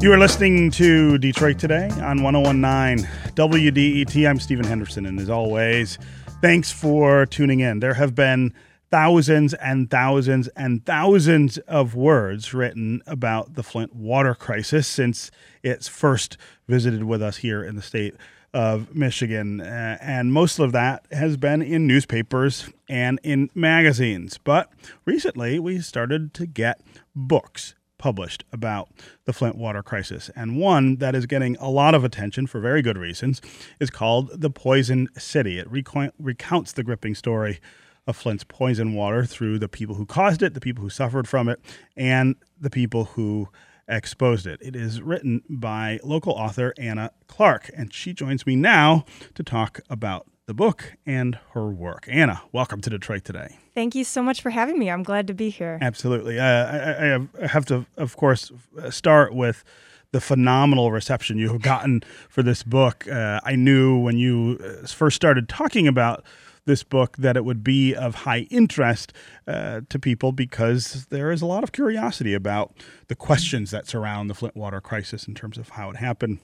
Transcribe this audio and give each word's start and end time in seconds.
You 0.00 0.10
are 0.14 0.18
listening 0.18 0.70
to 0.72 1.18
Detroit 1.18 1.58
Today 1.58 1.90
on 2.00 2.22
1019 2.22 3.06
WDET. 3.34 4.26
I'm 4.26 4.40
Stephen 4.40 4.64
Henderson, 4.64 5.04
and 5.04 5.20
as 5.20 5.28
always, 5.28 5.98
thanks 6.40 6.72
for 6.72 7.26
tuning 7.26 7.60
in. 7.60 7.80
There 7.80 7.92
have 7.92 8.14
been 8.14 8.54
thousands 8.90 9.52
and 9.52 9.90
thousands 9.90 10.48
and 10.56 10.86
thousands 10.86 11.58
of 11.58 11.94
words 11.94 12.54
written 12.54 13.02
about 13.06 13.56
the 13.56 13.62
Flint 13.62 13.94
water 13.94 14.34
crisis 14.34 14.88
since 14.88 15.30
it's 15.62 15.86
first 15.86 16.38
visited 16.66 17.04
with 17.04 17.20
us 17.20 17.36
here 17.36 17.62
in 17.62 17.76
the 17.76 17.82
state 17.82 18.14
of 18.54 18.94
Michigan. 18.94 19.60
And 19.60 20.32
most 20.32 20.58
of 20.58 20.72
that 20.72 21.04
has 21.12 21.36
been 21.36 21.60
in 21.60 21.86
newspapers 21.86 22.70
and 22.88 23.20
in 23.22 23.50
magazines. 23.54 24.38
But 24.38 24.72
recently, 25.04 25.58
we 25.58 25.78
started 25.80 26.32
to 26.34 26.46
get 26.46 26.80
books 27.14 27.74
published 28.00 28.42
about 28.50 28.88
the 29.26 29.32
Flint 29.32 29.56
water 29.56 29.82
crisis. 29.82 30.30
And 30.34 30.58
one 30.58 30.96
that 30.96 31.14
is 31.14 31.26
getting 31.26 31.56
a 31.58 31.68
lot 31.68 31.94
of 31.94 32.02
attention 32.02 32.46
for 32.46 32.58
very 32.58 32.80
good 32.80 32.96
reasons 32.96 33.42
is 33.78 33.90
called 33.90 34.40
The 34.40 34.50
Poisoned 34.50 35.10
City. 35.18 35.58
It 35.58 35.68
recounts 35.70 36.72
the 36.72 36.82
gripping 36.82 37.14
story 37.14 37.60
of 38.06 38.16
Flint's 38.16 38.42
poison 38.42 38.94
water 38.94 39.26
through 39.26 39.58
the 39.58 39.68
people 39.68 39.96
who 39.96 40.06
caused 40.06 40.42
it, 40.42 40.54
the 40.54 40.60
people 40.60 40.82
who 40.82 40.90
suffered 40.90 41.28
from 41.28 41.48
it, 41.48 41.60
and 41.94 42.36
the 42.58 42.70
people 42.70 43.04
who 43.04 43.48
exposed 43.86 44.46
it. 44.46 44.58
It 44.62 44.74
is 44.74 45.02
written 45.02 45.42
by 45.50 46.00
local 46.02 46.32
author 46.32 46.72
Anna 46.78 47.10
Clark, 47.26 47.70
and 47.76 47.92
she 47.92 48.14
joins 48.14 48.46
me 48.46 48.56
now 48.56 49.04
to 49.34 49.42
talk 49.42 49.80
about 49.90 50.26
the 50.50 50.54
book 50.54 50.96
and 51.06 51.38
her 51.52 51.68
work. 51.68 52.08
Anna, 52.10 52.42
welcome 52.50 52.80
to 52.80 52.90
Detroit 52.90 53.24
today. 53.24 53.56
Thank 53.72 53.94
you 53.94 54.02
so 54.02 54.20
much 54.20 54.40
for 54.40 54.50
having 54.50 54.80
me. 54.80 54.90
I'm 54.90 55.04
glad 55.04 55.28
to 55.28 55.32
be 55.32 55.48
here. 55.48 55.78
Absolutely. 55.80 56.40
Uh, 56.40 56.44
I, 56.44 57.14
I, 57.40 57.46
have 57.46 57.64
to, 57.66 57.86
of 57.96 58.16
course, 58.16 58.50
start 58.90 59.32
with 59.32 59.62
the 60.10 60.20
phenomenal 60.20 60.90
reception 60.90 61.38
you 61.38 61.52
have 61.52 61.62
gotten 61.62 62.02
for 62.28 62.42
this 62.42 62.64
book. 62.64 63.06
Uh, 63.06 63.38
I 63.44 63.54
knew 63.54 63.96
when 64.00 64.18
you 64.18 64.58
uh, 64.60 64.88
first 64.88 65.14
started 65.14 65.48
talking 65.48 65.86
about 65.86 66.24
this 66.64 66.82
book 66.82 67.16
that 67.18 67.36
it 67.36 67.44
would 67.44 67.62
be 67.62 67.94
of 67.94 68.16
high 68.16 68.48
interest 68.50 69.12
uh, 69.46 69.82
to 69.88 70.00
people 70.00 70.32
because 70.32 71.06
there 71.10 71.30
is 71.30 71.42
a 71.42 71.46
lot 71.46 71.62
of 71.62 71.70
curiosity 71.70 72.34
about 72.34 72.74
the 73.06 73.14
questions 73.14 73.70
that 73.70 73.86
surround 73.86 74.28
the 74.28 74.34
Flint 74.34 74.56
water 74.56 74.80
crisis 74.80 75.28
in 75.28 75.34
terms 75.36 75.58
of 75.58 75.68
how 75.70 75.90
it 75.90 75.96
happened 75.96 76.40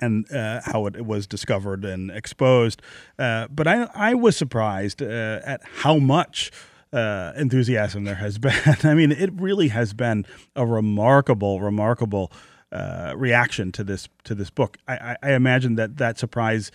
and 0.00 0.30
uh, 0.32 0.60
how 0.64 0.86
it 0.86 1.04
was 1.04 1.26
discovered 1.26 1.84
and 1.84 2.10
exposed. 2.10 2.82
Uh, 3.18 3.48
but 3.48 3.66
I, 3.66 3.88
I 3.94 4.14
was 4.14 4.36
surprised 4.36 5.02
uh, 5.02 5.40
at 5.44 5.60
how 5.82 5.98
much. 5.98 6.50
Uh, 6.92 7.32
enthusiasm 7.36 8.04
there 8.04 8.14
has 8.14 8.38
been. 8.46 8.54
I 8.84 8.94
mean, 8.94 9.10
it 9.10 9.30
really 9.34 9.68
has 9.68 9.92
been 9.92 10.24
a 10.54 10.64
remarkable, 10.64 11.60
remarkable 11.60 12.32
uh, 12.72 13.12
reaction 13.16 13.72
to 13.72 13.84
this 13.84 14.08
to 14.24 14.34
this 14.34 14.50
book. 14.50 14.78
I, 14.86 15.16
I, 15.22 15.32
imagine 15.32 15.74
that 15.74 15.98
that 15.98 16.16
surprise 16.16 16.70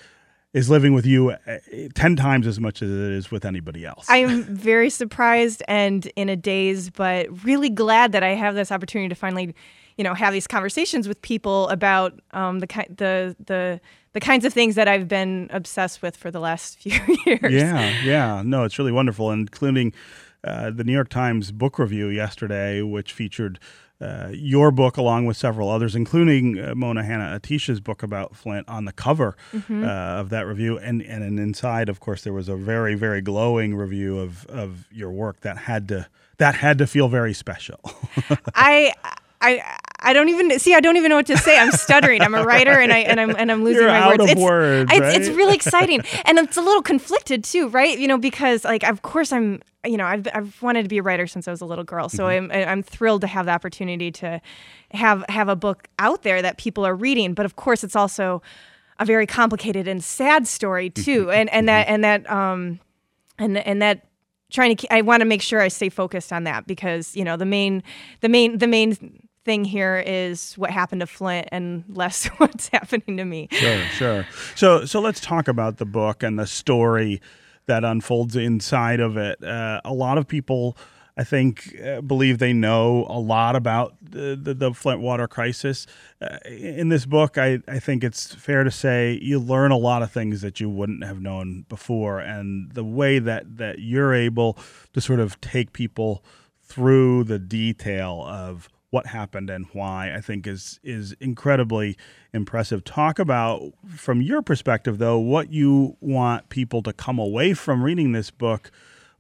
is 0.54 0.70
living 0.70 0.94
with 0.94 1.06
you 1.06 1.32
uh, 1.32 1.58
10 1.96 2.16
times 2.16 2.46
as 2.46 2.60
much 2.60 2.82
as 2.82 2.90
it 2.90 3.12
is 3.12 3.32
with 3.32 3.46
anybody 3.46 3.86
else. 3.86 4.10
I 4.10 4.18
am 4.18 4.44
very 4.44 4.90
surprised 4.90 5.64
and 5.68 6.06
in 6.16 6.30
a 6.30 6.36
daze, 6.36 6.90
but 6.90 7.44
really 7.46 7.70
glad 7.70 8.12
that 8.12 8.24
I 8.24 8.30
have 8.30 8.56
this 8.56 8.72
opportunity 8.72 9.10
to 9.10 9.16
finally 9.16 9.56
you 10.02 10.04
know 10.04 10.16
have 10.16 10.34
these 10.34 10.48
conversations 10.48 11.08
with 11.08 11.22
people 11.22 11.70
about 11.70 12.20
um, 12.32 12.58
the 12.58 12.66
ki- 12.66 12.88
the 12.90 13.36
the 13.46 13.80
the 14.14 14.20
kinds 14.20 14.46
of 14.46 14.52
things 14.52 14.74
that 14.74 14.88
I've 14.88 15.08
been 15.08 15.48
obsessed 15.52 16.02
with 16.02 16.18
for 16.18 16.32
the 16.32 16.40
last 16.40 16.80
few 16.82 17.00
years. 17.28 17.54
Yeah, 17.54 18.02
yeah, 18.04 18.42
no, 18.44 18.64
it's 18.64 18.80
really 18.80 18.92
wonderful, 18.92 19.30
including 19.30 19.94
uh, 20.44 20.72
the 20.72 20.84
New 20.84 20.92
York 20.92 21.10
Times 21.10 21.52
book 21.52 21.78
review 21.78 22.08
yesterday, 22.08 22.82
which 22.82 23.14
featured. 23.14 23.60
Uh, 24.02 24.32
your 24.34 24.72
book, 24.72 24.98
along 24.98 25.28
with 25.28 25.38
several 25.38 25.70
others, 25.70 25.96
including 25.96 26.58
uh, 26.60 26.74
Mona 26.74 27.04
Hanna 27.04 27.40
Attisha's 27.40 27.80
book 27.80 28.02
about 28.02 28.36
Flint, 28.36 28.68
on 28.68 28.86
the 28.86 28.92
cover 28.92 29.38
mm-hmm. 29.54 29.84
Uh, 29.84 29.88
of 29.88 30.30
that 30.30 30.48
review, 30.48 30.80
and 30.80 31.04
and 31.04 31.40
inside, 31.40 31.88
of 31.88 32.00
course, 32.00 32.24
there 32.24 32.34
was 32.34 32.50
a 32.50 32.56
very 32.56 32.96
very 32.96 33.22
glowing 33.22 33.76
review 33.76 34.18
of 34.18 34.48
of 34.48 34.88
your 34.92 35.12
work 35.12 35.42
that 35.42 35.56
had 35.56 35.88
to 35.90 36.08
that 36.38 36.56
had 36.56 36.80
to 36.80 36.88
feel 36.88 37.10
very 37.10 37.36
special. 37.36 37.80
I 38.56 38.96
I 39.42 39.78
I 40.04 40.14
don't 40.14 40.30
even 40.30 40.58
see. 40.60 40.74
I 40.74 40.80
don't 40.80 40.98
even 40.98 41.10
know 41.10 41.18
what 41.18 41.28
to 41.28 41.38
say. 41.38 41.60
I'm 41.60 41.72
stuttering. 41.72 42.22
I'm 42.22 42.34
a 42.34 42.44
writer, 42.44 42.72
and 42.72 42.92
I 42.92 43.00
and 43.00 43.20
I'm 43.20 43.36
and 43.36 43.52
I'm 43.52 43.64
losing 43.64 43.84
You're 43.84 43.92
my 43.92 44.00
out 44.00 44.20
words. 44.20 44.24
Of 44.24 44.30
it's, 44.30 44.42
words 44.42 44.92
it's, 44.92 45.00
right? 45.00 45.22
it's 45.22 45.30
really 45.30 45.56
exciting, 45.62 46.02
and 46.26 46.40
it's 46.40 46.58
a 46.58 46.62
little 46.62 46.82
conflicted 46.82 47.44
too, 47.44 47.70
right? 47.70 47.98
You 47.98 48.08
know, 48.08 48.18
because 48.18 48.64
like 48.64 48.84
of 48.84 49.04
course 49.04 49.32
I'm 49.32 49.62
you 49.86 49.98
know 49.98 50.06
I've 50.06 50.28
I've 50.34 50.62
wanted 50.62 50.84
to 50.84 50.90
be 50.90 50.98
a 50.98 51.04
writer 51.04 51.28
since 51.28 51.48
I 51.48 51.52
was 51.52 51.62
a 51.62 51.66
little 51.66 51.84
girl, 51.84 52.10
so 52.10 52.26
mm-hmm. 52.26 52.52
I'm 52.52 52.68
I'm 52.68 52.84
thrilled 52.84 53.22
to 53.22 53.28
have 53.28 53.46
the 53.46 53.52
opportunity 53.52 54.12
to 54.14 54.42
have 54.92 55.24
have 55.30 55.50
a 55.50 55.56
book 55.56 55.88
out 56.00 56.24
there 56.24 56.42
that 56.42 56.58
people 56.58 56.86
are 56.86 56.96
reading. 56.96 57.34
But 57.34 57.46
of 57.46 57.56
course, 57.56 57.84
it's 57.84 57.96
also 57.96 58.42
a 59.00 59.06
very 59.06 59.28
complicated 59.28 59.88
and 59.88 60.04
sad 60.04 60.48
story 60.48 60.90
too, 60.90 61.26
mm-hmm. 61.26 61.32
and 61.32 61.50
and 61.52 61.70
that 61.70 61.86
mm-hmm. 61.86 61.94
and 61.94 62.04
that 62.04 62.32
um 62.32 62.80
and 63.38 63.58
and 63.58 63.82
that 63.82 64.08
trying 64.52 64.76
to 64.76 64.94
I 64.94 65.02
want 65.02 65.22
to 65.22 65.26
make 65.26 65.42
sure 65.42 65.62
I 65.62 65.68
stay 65.68 65.90
focused 65.90 66.34
on 66.34 66.44
that 66.46 66.68
because 66.68 67.16
you 67.16 67.24
know 67.24 67.38
the 67.38 67.46
main 67.46 67.84
the 68.22 68.30
main 68.30 68.58
the 68.58 68.68
main 68.68 69.28
thing 69.44 69.66
here 69.66 70.04
is 70.06 70.54
what 70.56 70.72
happened 70.72 71.02
to 71.02 71.08
Flint 71.08 71.48
and 71.52 71.84
less 71.88 72.26
what's 72.38 72.70
happening 72.70 73.18
to 73.18 73.26
me. 73.26 73.48
Sure, 73.52 73.84
sure. 73.94 74.28
So 74.56 74.86
so 74.86 75.00
let's 75.00 75.20
talk 75.20 75.48
about 75.48 75.78
the 75.78 75.86
book 75.86 76.24
and 76.24 76.38
the 76.38 76.48
story 76.48 77.22
that 77.66 77.84
unfolds 77.84 78.36
inside 78.36 79.00
of 79.00 79.18
it. 79.18 79.44
Uh, 79.44 79.82
a 79.86 79.94
lot 79.94 80.18
of 80.18 80.28
people 80.28 80.78
I 81.18 81.24
think 81.24 81.76
uh, 81.86 82.02
believe 82.02 82.40
they 82.40 82.54
know 82.54 83.06
a 83.10 83.20
lot 83.20 83.56
about 83.56 83.96
the, 84.02 84.40
the, 84.42 84.54
the 84.54 84.74
Flint 84.74 85.02
water 85.02 85.28
crisis. 85.28 85.86
Uh, 86.22 86.38
in 86.48 86.90
this 86.90 87.06
book, 87.06 87.38
I, 87.38 87.60
I 87.68 87.80
think 87.80 88.04
it's 88.04 88.34
fair 88.34 88.64
to 88.64 88.72
say 88.72 89.20
you 89.22 89.38
learn 89.38 89.72
a 89.72 89.78
lot 89.78 90.04
of 90.04 90.12
things 90.12 90.42
that 90.42 90.60
you 90.60 90.70
wouldn't 90.70 91.04
have 91.04 91.22
known 91.22 91.66
before, 91.68 92.20
and 92.20 92.72
the 92.72 92.84
way 92.84 93.20
that 93.20 93.58
that 93.58 93.80
you're 93.80 94.14
able 94.14 94.58
to 94.94 95.02
sort 95.02 95.20
of 95.20 95.40
take 95.42 95.74
people 95.74 96.24
through 96.64 97.26
the 97.26 97.40
detail 97.40 98.24
of 98.26 98.70
what 98.92 99.08
happened 99.08 99.50
and 99.50 99.66
why 99.74 100.14
I 100.14 100.22
think 100.22 100.46
is 100.46 100.80
is 100.84 101.14
incredibly 101.20 101.98
impressive. 102.34 102.84
Talk 102.84 103.20
about 103.20 103.74
from 103.96 104.22
your 104.22 104.42
perspective 104.42 105.00
though 105.00 105.18
what 105.18 105.52
you 105.52 105.98
want 106.00 106.50
people 106.50 106.84
to 106.84 106.94
come 106.94 107.18
away 107.18 107.54
from 107.54 107.84
reading 107.84 108.12
this 108.12 108.30
book 108.30 108.70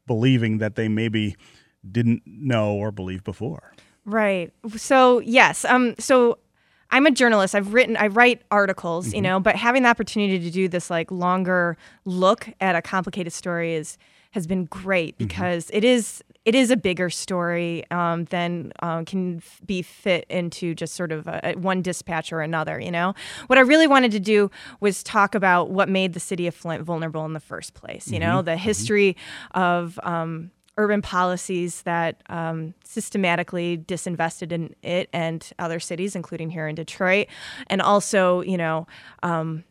believing 0.05 0.59
that 0.59 0.75
they 0.75 0.87
maybe 0.87 1.35
didn't 1.89 2.21
know 2.25 2.73
or 2.73 2.91
believe 2.91 3.23
before. 3.23 3.73
Right. 4.05 4.53
So 4.75 5.19
yes, 5.19 5.65
um 5.65 5.95
so 5.97 6.37
I'm 6.91 7.05
a 7.05 7.11
journalist. 7.11 7.55
I've 7.55 7.73
written, 7.73 7.95
I 7.95 8.07
write 8.07 8.41
articles, 8.51 9.07
mm-hmm. 9.07 9.15
you 9.15 9.21
know, 9.21 9.39
but 9.39 9.55
having 9.55 9.83
the 9.83 9.89
opportunity 9.89 10.39
to 10.39 10.51
do 10.51 10.67
this 10.67 10.89
like 10.89 11.09
longer 11.09 11.77
look 12.03 12.49
at 12.59 12.75
a 12.75 12.81
complicated 12.81 13.31
story 13.33 13.73
is 13.73 13.97
has 14.31 14.47
been 14.47 14.65
great 14.65 15.17
mm-hmm. 15.17 15.27
because 15.27 15.67
mm-hmm. 15.67 15.77
it 15.77 15.83
is 15.85 16.21
it 16.44 16.56
is 16.56 16.72
a 16.72 16.78
bigger 16.78 17.09
story 17.09 17.84
um, 17.91 18.25
than 18.25 18.72
uh, 18.81 19.03
can 19.06 19.38
f- 19.38 19.62
be 19.66 19.81
fit 19.81 20.25
into 20.29 20.74
just 20.74 20.96
sort 20.96 21.12
of 21.12 21.28
a, 21.28 21.40
a 21.44 21.53
one 21.56 21.81
dispatch 21.81 22.34
or 22.34 22.41
another. 22.41 22.79
You 22.79 22.91
know, 22.91 23.13
what 23.47 23.59
I 23.59 23.62
really 23.62 23.88
wanted 23.88 24.12
to 24.13 24.19
do 24.19 24.50
was 24.79 25.03
talk 25.03 25.35
about 25.35 25.69
what 25.69 25.88
made 25.88 26.13
the 26.13 26.19
city 26.19 26.47
of 26.47 26.56
Flint 26.56 26.84
vulnerable 26.84 27.25
in 27.25 27.34
the 27.34 27.40
first 27.40 27.74
place. 27.75 28.07
You 28.07 28.19
mm-hmm. 28.19 28.29
know, 28.29 28.41
the 28.41 28.52
mm-hmm. 28.52 28.59
history 28.59 29.18
mm-hmm. 29.53 29.59
of 29.59 30.00
um, 30.03 30.52
urban 30.78 31.03
policies 31.03 31.84
that 31.84 32.24
um, 32.28 32.73
systematically 32.84 33.78
disinvested 33.78 34.52
in 34.52 34.75
it 34.81 35.09
and 35.13 35.47
other 35.59 35.79
cities, 35.79 36.16
including 36.16 36.50
here 36.50 36.68
in 36.68 36.75
Detroit, 36.75 37.28
and 37.68 37.81
also, 37.81 38.41
you 38.41 38.58
know. 38.58 38.88
Um, 39.23 39.63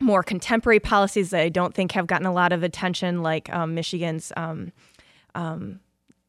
more 0.00 0.24
contemporary 0.24 0.80
policies 0.80 1.30
that 1.30 1.40
I 1.40 1.48
don't 1.48 1.72
think 1.72 1.92
have 1.92 2.08
gotten 2.08 2.26
a 2.26 2.32
lot 2.32 2.52
of 2.52 2.64
attention, 2.64 3.22
like 3.22 3.48
um, 3.54 3.74
Michigan's 3.74 4.32
um, 4.36 4.72
um, 5.36 5.80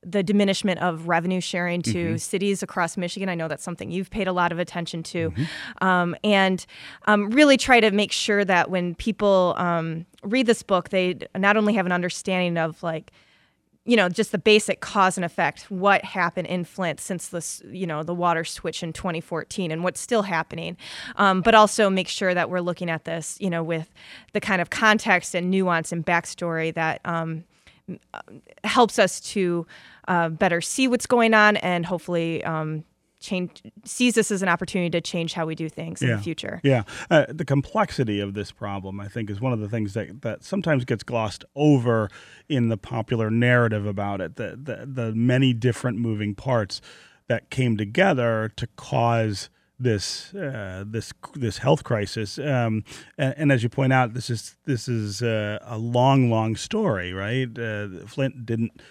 the 0.05 0.21
diminishment 0.21 0.79
of 0.79 1.07
revenue 1.07 1.41
sharing 1.41 1.81
to 1.81 1.93
mm-hmm. 1.93 2.17
cities 2.17 2.61
across 2.61 2.95
Michigan. 2.95 3.27
I 3.27 3.35
know 3.35 3.47
that's 3.47 3.63
something 3.63 3.89
you've 3.89 4.11
paid 4.11 4.27
a 4.27 4.33
lot 4.33 4.51
of 4.51 4.59
attention 4.59 5.01
to. 5.03 5.31
Mm-hmm. 5.31 5.83
Um, 5.85 6.15
and 6.23 6.65
um, 7.07 7.29
really 7.31 7.57
try 7.57 7.79
to 7.79 7.91
make 7.91 8.11
sure 8.11 8.45
that 8.45 8.69
when 8.69 8.95
people 8.95 9.55
um, 9.57 10.05
read 10.23 10.45
this 10.45 10.61
book, 10.61 10.89
they 10.89 11.17
not 11.35 11.57
only 11.57 11.73
have 11.73 11.85
an 11.85 11.91
understanding 11.91 12.57
of 12.57 12.81
like, 12.83 13.11
you 13.85 13.95
know, 13.95 14.09
just 14.09 14.31
the 14.31 14.39
basic 14.39 14.79
cause 14.79 15.17
and 15.17 15.23
effect, 15.23 15.69
what 15.69 16.03
happened 16.03 16.47
in 16.47 16.65
Flint 16.65 16.99
since 16.99 17.27
this, 17.27 17.61
you 17.67 17.85
know, 17.85 18.01
the 18.01 18.15
water 18.15 18.43
switch 18.43 18.81
in 18.81 18.93
2014 18.93 19.69
and 19.69 19.83
what's 19.83 19.99
still 19.99 20.23
happening, 20.23 20.75
um, 21.17 21.41
but 21.41 21.53
also 21.53 21.89
make 21.89 22.07
sure 22.07 22.33
that 22.33 22.49
we're 22.49 22.61
looking 22.61 22.89
at 22.89 23.05
this, 23.05 23.37
you 23.39 23.49
know, 23.49 23.61
with 23.61 23.93
the 24.33 24.41
kind 24.41 24.59
of 24.59 24.71
context 24.71 25.35
and 25.35 25.51
nuance 25.51 25.91
and 25.91 26.03
backstory 26.03 26.73
that 26.73 26.99
um, 27.05 27.43
helps 28.63 28.97
us 28.97 29.19
to 29.19 29.67
uh, 30.07 30.29
better 30.29 30.61
see 30.61 30.87
what's 30.87 31.05
going 31.05 31.33
on 31.33 31.57
and 31.57 31.85
hopefully 31.85 32.43
um, 32.43 32.83
change 33.19 33.63
sees 33.83 34.15
this 34.15 34.31
as 34.31 34.41
an 34.41 34.49
opportunity 34.49 34.89
to 34.89 35.01
change 35.01 35.33
how 35.33 35.45
we 35.45 35.55
do 35.55 35.67
things 35.67 36.01
yeah. 36.01 36.09
in 36.09 36.17
the 36.17 36.23
future. 36.23 36.61
Yeah, 36.63 36.83
uh, 37.09 37.25
the 37.29 37.45
complexity 37.45 38.19
of 38.19 38.33
this 38.33 38.51
problem, 38.51 38.99
I 38.99 39.07
think, 39.07 39.29
is 39.29 39.41
one 39.41 39.53
of 39.53 39.59
the 39.59 39.69
things 39.69 39.93
that 39.93 40.21
that 40.21 40.43
sometimes 40.43 40.85
gets 40.85 41.03
glossed 41.03 41.43
over 41.55 42.09
in 42.47 42.69
the 42.69 42.77
popular 42.77 43.29
narrative 43.29 43.85
about 43.85 44.21
it. 44.21 44.35
The 44.35 44.57
the, 44.61 44.85
the 44.85 45.15
many 45.15 45.53
different 45.53 45.97
moving 45.97 46.35
parts 46.35 46.81
that 47.27 47.49
came 47.49 47.75
together 47.75 48.51
to 48.55 48.67
cause 48.75 49.49
this 49.79 50.33
uh, 50.33 50.83
this 50.85 51.11
this 51.33 51.57
health 51.57 51.83
crisis. 51.83 52.37
Um, 52.37 52.83
and, 53.17 53.33
and, 53.37 53.51
as 53.51 53.63
you 53.63 53.69
point 53.69 53.91
out, 53.91 54.13
this 54.13 54.29
is 54.29 54.55
this 54.65 54.87
is 54.87 55.21
uh, 55.21 55.59
a 55.63 55.77
long, 55.77 56.29
long 56.29 56.55
story, 56.55 57.13
right? 57.13 57.47
Uh, 57.57 58.05
Flint 58.07 58.45
didn't 58.45 58.81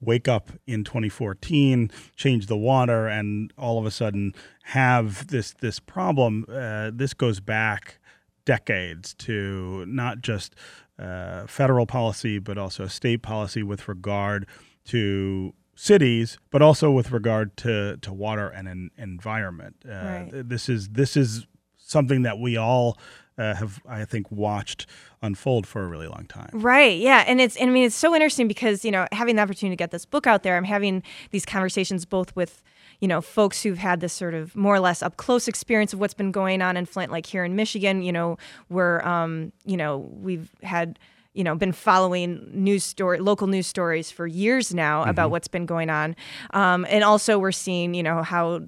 wake 0.00 0.28
up 0.28 0.50
in 0.66 0.84
2014, 0.84 1.90
change 2.16 2.46
the 2.46 2.56
water, 2.56 3.06
and 3.06 3.52
all 3.56 3.78
of 3.78 3.86
a 3.86 3.90
sudden 3.90 4.34
have 4.64 5.28
this 5.28 5.52
this 5.60 5.80
problem. 5.80 6.46
Uh, 6.48 6.90
this 6.92 7.14
goes 7.14 7.40
back 7.40 7.98
decades 8.44 9.14
to 9.14 9.84
not 9.86 10.20
just 10.20 10.54
uh, 10.98 11.46
federal 11.46 11.86
policy, 11.86 12.38
but 12.38 12.58
also 12.58 12.86
state 12.86 13.22
policy 13.22 13.62
with 13.62 13.88
regard 13.88 14.46
to 14.86 15.52
cities, 15.74 16.38
but 16.50 16.62
also 16.62 16.90
with 16.90 17.10
regard 17.10 17.56
to, 17.58 17.96
to 17.98 18.12
water 18.12 18.48
and 18.48 18.68
an 18.68 18.90
environment. 18.96 19.76
Uh, 19.88 19.92
right. 19.92 20.30
This 20.32 20.68
is 20.68 20.90
this 20.90 21.16
is 21.16 21.46
something 21.76 22.22
that 22.22 22.38
we 22.38 22.56
all 22.56 22.98
uh, 23.36 23.54
have, 23.54 23.80
I 23.88 24.04
think, 24.04 24.30
watched 24.30 24.86
unfold 25.22 25.66
for 25.66 25.82
a 25.82 25.88
really 25.88 26.06
long 26.06 26.26
time. 26.28 26.50
Right. 26.52 26.98
Yeah. 26.98 27.24
And 27.26 27.40
it's, 27.40 27.60
I 27.60 27.66
mean, 27.66 27.84
it's 27.84 27.96
so 27.96 28.14
interesting 28.14 28.46
because, 28.46 28.84
you 28.84 28.90
know, 28.90 29.06
having 29.12 29.36
the 29.36 29.42
opportunity 29.42 29.74
to 29.74 29.78
get 29.78 29.90
this 29.90 30.04
book 30.04 30.26
out 30.26 30.42
there, 30.42 30.56
I'm 30.56 30.64
having 30.64 31.02
these 31.30 31.44
conversations 31.44 32.04
both 32.04 32.34
with, 32.36 32.62
you 33.00 33.08
know, 33.08 33.20
folks 33.20 33.62
who've 33.62 33.78
had 33.78 34.00
this 34.00 34.12
sort 34.12 34.34
of 34.34 34.54
more 34.54 34.74
or 34.74 34.80
less 34.80 35.02
up 35.02 35.16
close 35.16 35.48
experience 35.48 35.92
of 35.92 35.98
what's 35.98 36.14
been 36.14 36.32
going 36.32 36.62
on 36.62 36.76
in 36.76 36.86
Flint, 36.86 37.10
like 37.10 37.26
here 37.26 37.44
in 37.44 37.56
Michigan, 37.56 38.02
you 38.02 38.12
know, 38.12 38.38
where, 38.68 39.06
um, 39.06 39.52
you 39.64 39.76
know, 39.76 39.98
we've 39.98 40.50
had, 40.62 40.98
you 41.34 41.42
know 41.42 41.56
been 41.56 41.72
following 41.72 42.48
news 42.52 42.84
story 42.84 43.18
local 43.18 43.48
news 43.48 43.66
stories 43.66 44.08
for 44.08 44.24
years 44.24 44.72
now 44.72 45.00
mm-hmm. 45.00 45.10
about 45.10 45.32
what's 45.32 45.48
been 45.48 45.66
going 45.66 45.90
on 45.90 46.14
um, 46.52 46.86
and 46.88 47.02
also 47.02 47.40
we're 47.40 47.50
seeing 47.50 47.92
you 47.92 48.04
know 48.04 48.22
how 48.22 48.62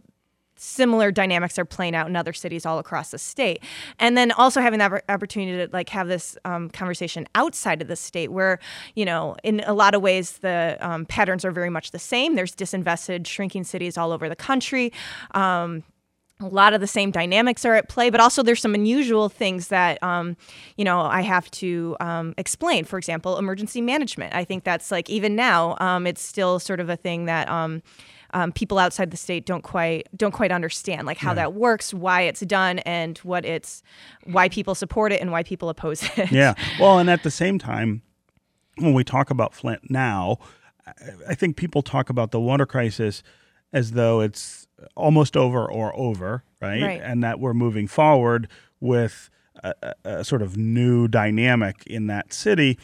similar 0.56 1.10
dynamics 1.10 1.58
are 1.58 1.64
playing 1.64 1.94
out 1.94 2.06
in 2.06 2.16
other 2.16 2.32
cities 2.32 2.64
all 2.64 2.78
across 2.78 3.10
the 3.10 3.18
state 3.18 3.62
and 3.98 4.16
then 4.16 4.32
also 4.32 4.60
having 4.60 4.78
that 4.78 5.04
opportunity 5.08 5.66
to 5.66 5.72
like 5.72 5.88
have 5.88 6.08
this 6.08 6.36
um, 6.44 6.68
conversation 6.70 7.26
outside 7.34 7.82
of 7.82 7.88
the 7.88 7.96
state 7.96 8.32
where 8.32 8.58
you 8.94 9.04
know 9.04 9.36
in 9.44 9.60
a 9.66 9.74
lot 9.74 9.94
of 9.94 10.02
ways 10.02 10.38
the 10.38 10.76
um, 10.80 11.04
patterns 11.06 11.44
are 11.44 11.52
very 11.52 11.70
much 11.70 11.90
the 11.90 11.98
same 11.98 12.34
there's 12.34 12.54
disinvested 12.54 13.26
shrinking 13.26 13.64
cities 13.64 13.98
all 13.98 14.12
over 14.12 14.28
the 14.28 14.36
country 14.36 14.92
um, 15.34 15.82
a 16.40 16.46
lot 16.46 16.74
of 16.74 16.80
the 16.80 16.86
same 16.86 17.10
dynamics 17.10 17.64
are 17.64 17.74
at 17.74 17.88
play, 17.88 18.10
but 18.10 18.20
also 18.20 18.42
there's 18.42 18.60
some 18.60 18.74
unusual 18.74 19.28
things 19.28 19.68
that 19.68 20.02
um, 20.02 20.36
you 20.76 20.84
know 20.84 21.00
I 21.00 21.22
have 21.22 21.50
to 21.52 21.96
um, 22.00 22.34
explain. 22.36 22.84
For 22.84 22.98
example, 22.98 23.38
emergency 23.38 23.80
management. 23.80 24.34
I 24.34 24.44
think 24.44 24.64
that's 24.64 24.90
like 24.90 25.08
even 25.08 25.34
now 25.34 25.76
um, 25.80 26.06
it's 26.06 26.20
still 26.20 26.58
sort 26.58 26.80
of 26.80 26.90
a 26.90 26.96
thing 26.96 27.24
that 27.24 27.48
um, 28.32 28.52
people 28.52 28.78
outside 28.78 29.10
the 29.10 29.16
state 29.16 29.46
don't 29.46 29.62
quite 29.62 30.08
don't 30.16 30.32
quite 30.32 30.52
understand, 30.52 31.06
like 31.06 31.18
how 31.18 31.34
that 31.34 31.54
works, 31.54 31.94
why 31.94 32.22
it's 32.22 32.40
done, 32.40 32.80
and 32.80 33.18
what 33.18 33.44
it's 33.44 33.82
why 34.24 34.48
people 34.48 34.74
support 34.74 35.12
it 35.12 35.20
and 35.20 35.30
why 35.32 35.42
people 35.42 35.68
oppose 35.68 36.02
it. 36.16 36.30
Yeah. 36.32 36.54
Well, 36.80 36.98
and 36.98 37.10
at 37.10 37.22
the 37.22 37.30
same 37.30 37.58
time, 37.58 38.02
when 38.78 38.94
we 38.94 39.04
talk 39.04 39.30
about 39.30 39.54
Flint 39.54 39.90
now, 39.90 40.38
I 41.28 41.34
think 41.34 41.56
people 41.56 41.82
talk 41.82 42.10
about 42.10 42.30
the 42.30 42.40
water 42.40 42.66
crisis 42.66 43.22
as 43.72 43.92
though 43.92 44.20
it's 44.20 44.66
almost 44.94 45.36
over 45.36 45.70
or 45.70 45.94
over, 45.96 46.44
right? 46.60 46.82
right. 46.82 47.00
And 47.02 47.22
that 47.24 47.40
we're 47.40 47.54
moving 47.54 47.86
forward 47.86 48.48
with 48.80 49.30
a, 49.62 49.94
a, 50.04 50.24
sort 50.24 50.42
of 50.42 50.56
new 50.56 51.08
dynamic 51.08 51.84
in 51.86 52.06
that 52.06 52.32
city. 52.32 52.78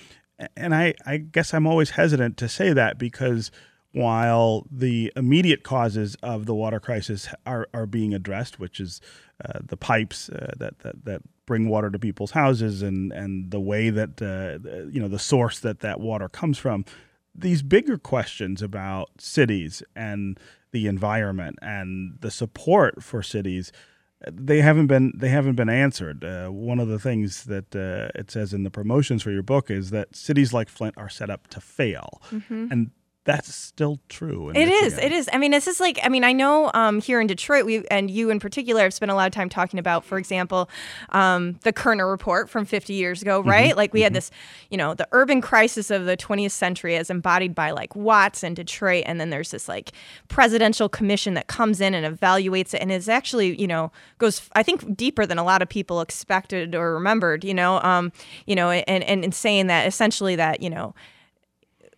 And 0.56 0.74
I, 0.74 0.94
I 1.06 1.18
guess 1.18 1.54
I'm 1.54 1.66
always 1.66 1.90
hesitant 1.90 2.36
to 2.38 2.48
say 2.48 2.72
that 2.72 2.98
because 2.98 3.50
while 3.92 4.66
the 4.70 5.12
immediate 5.16 5.62
causes 5.62 6.16
of 6.22 6.46
the 6.46 6.54
water 6.54 6.80
crisis 6.80 7.28
are, 7.46 7.68
are 7.74 7.86
being 7.86 8.14
addressed, 8.14 8.58
which 8.58 8.80
is 8.80 9.00
uh, 9.44 9.60
the 9.64 9.76
pipes 9.76 10.28
uh, 10.30 10.52
that, 10.58 10.78
that, 10.80 11.04
that 11.04 11.22
bring 11.46 11.68
water 11.68 11.90
to 11.90 11.98
people's 11.98 12.30
houses 12.30 12.82
and, 12.82 13.12
and 13.12 13.50
the 13.50 13.60
way 13.60 13.90
that, 13.90 14.22
uh, 14.22 14.86
you 14.90 15.00
know, 15.00 15.08
the 15.08 15.18
source 15.18 15.58
that 15.60 15.80
that 15.80 16.00
water 16.00 16.28
comes 16.28 16.58
from, 16.58 16.84
these 17.34 17.62
bigger 17.62 17.98
questions 17.98 18.62
about 18.62 19.10
cities 19.18 19.82
and 19.94 20.38
the 20.70 20.86
environment 20.86 21.58
and 21.60 22.18
the 22.20 22.30
support 22.30 23.02
for 23.02 23.22
cities 23.22 23.72
they 24.30 24.60
haven't 24.60 24.86
been 24.86 25.12
they 25.16 25.28
haven't 25.28 25.56
been 25.56 25.68
answered. 25.68 26.24
Uh, 26.24 26.48
one 26.48 26.78
of 26.78 26.88
the 26.88 26.98
things 26.98 27.44
that 27.44 27.74
uh, 27.74 28.16
it 28.18 28.30
says 28.30 28.54
in 28.54 28.62
the 28.62 28.70
promotions 28.70 29.22
for 29.22 29.30
your 29.30 29.42
book 29.42 29.70
is 29.70 29.90
that 29.90 30.14
cities 30.14 30.52
like 30.52 30.68
Flint 30.68 30.94
are 30.96 31.08
set 31.08 31.30
up 31.30 31.48
to 31.48 31.60
fail, 31.60 32.22
mm-hmm. 32.30 32.68
and 32.70 32.90
that's 33.24 33.54
still 33.54 34.00
true. 34.08 34.50
It 34.50 34.69
is. 34.69 34.98
It 34.98 35.12
is. 35.12 35.30
I 35.32 35.38
mean, 35.38 35.52
this 35.52 35.69
is 35.69 35.78
like. 35.78 36.00
I 36.02 36.08
mean, 36.08 36.24
I 36.24 36.32
know 36.32 36.72
um, 36.74 37.00
here 37.00 37.20
in 37.20 37.28
Detroit, 37.28 37.64
we 37.64 37.86
and 37.86 38.10
you 38.10 38.30
in 38.30 38.40
particular 38.40 38.82
have 38.82 38.92
spent 38.92 39.12
a 39.12 39.14
lot 39.14 39.28
of 39.28 39.32
time 39.32 39.48
talking 39.48 39.78
about, 39.78 40.04
for 40.04 40.19
example, 40.19 40.69
um, 41.10 41.52
the 41.62 41.72
Kerner 41.72 42.10
report 42.10 42.50
from 42.50 42.64
50 42.64 42.94
years 42.94 43.22
ago, 43.22 43.40
right? 43.40 43.70
Mm-hmm. 43.70 43.76
Like 43.76 43.92
we 43.92 44.00
mm-hmm. 44.00 44.04
had 44.04 44.14
this, 44.14 44.32
you 44.70 44.76
know, 44.76 44.94
the 44.94 45.06
urban 45.12 45.40
crisis 45.40 45.90
of 45.92 46.04
the 46.04 46.16
20th 46.16 46.50
century 46.50 46.96
as 46.96 47.10
embodied 47.10 47.54
by 47.54 47.70
like 47.70 47.94
Watts 47.94 48.42
and 48.42 48.56
Detroit, 48.56 49.04
and 49.06 49.20
then 49.20 49.30
there's 49.30 49.52
this 49.52 49.69
like 49.69 49.92
presidential 50.26 50.88
commission 50.88 51.34
that 51.34 51.46
comes 51.46 51.80
in 51.80 51.94
and 51.94 52.19
evaluates 52.19 52.74
it, 52.74 52.82
and 52.82 52.90
is 52.90 53.08
actually, 53.08 53.60
you 53.60 53.69
know, 53.69 53.92
goes 54.19 54.50
I 54.54 54.64
think 54.64 54.96
deeper 54.96 55.26
than 55.26 55.38
a 55.38 55.44
lot 55.44 55.62
of 55.62 55.69
people 55.69 56.00
expected 56.00 56.74
or 56.74 56.94
remembered. 56.94 57.44
You 57.44 57.54
know, 57.54 57.80
um, 57.82 58.10
you 58.46 58.56
know, 58.56 58.70
and 58.70 59.04
and, 59.04 59.22
and 59.22 59.32
saying 59.32 59.69
that 59.69 59.86
essentially 59.86 60.34
that 60.34 60.60
you 60.60 60.70
know 60.70 60.92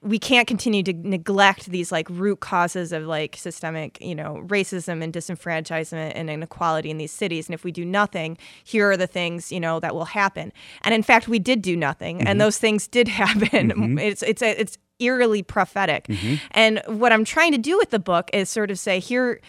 we 0.05 0.19
can't 0.19 0.47
continue 0.47 0.83
to 0.83 0.93
neglect 0.93 1.67
these 1.67 1.91
like 1.91 2.09
root 2.11 2.41
causes 2.41 2.93
of 2.93 3.05
like 3.05 3.37
systemic, 3.37 3.99
you 4.03 4.15
know, 4.15 4.45
racism 4.47 5.03
and 5.03 5.15
disenfranchisement 5.15 6.13
and 6.15 6.29
inequality 6.29 6.91
in 6.91 6.99
these 6.99 7.11
cities. 7.11 7.49
And 7.49 7.55
if 7.55 7.65
we 7.65 7.73
do 7.73 7.87
nothing, 7.87 8.37
here 8.63 8.91
are 8.91 8.99
the 8.99 9.07
things, 9.07 9.51
you 9.51 9.59
know, 9.59 9.81
that 9.81 9.95
will 9.95 10.05
happen. 10.05 10.53
And 10.83 10.95
in 10.95 11.03
fact, 11.03 11.27
we 11.27 11.39
did 11.39 11.63
do 11.63 11.75
nothing, 11.75 12.19
mm-hmm. 12.19 12.29
and 12.29 12.41
those 12.41 12.59
things 12.59 12.87
did 12.87 13.09
happen. 13.23 13.71
Mm-hmm. 13.71 13.99
It's 13.99 14.23
it's 14.23 14.43
a, 14.43 14.61
it's 14.61 14.79
eerily 15.01 15.43
prophetic. 15.43 16.07
Mm-hmm. 16.07 16.35
And 16.53 16.83
what 16.87 17.11
I'm 17.11 17.25
trying 17.25 17.53
to 17.53 17.59
do 17.59 17.79
with 17.79 17.91
the 17.91 17.99
book 17.99 18.31
is 18.33 18.51
sort 18.51 18.71
of 18.71 18.79
say 18.79 19.01
here 19.01 19.41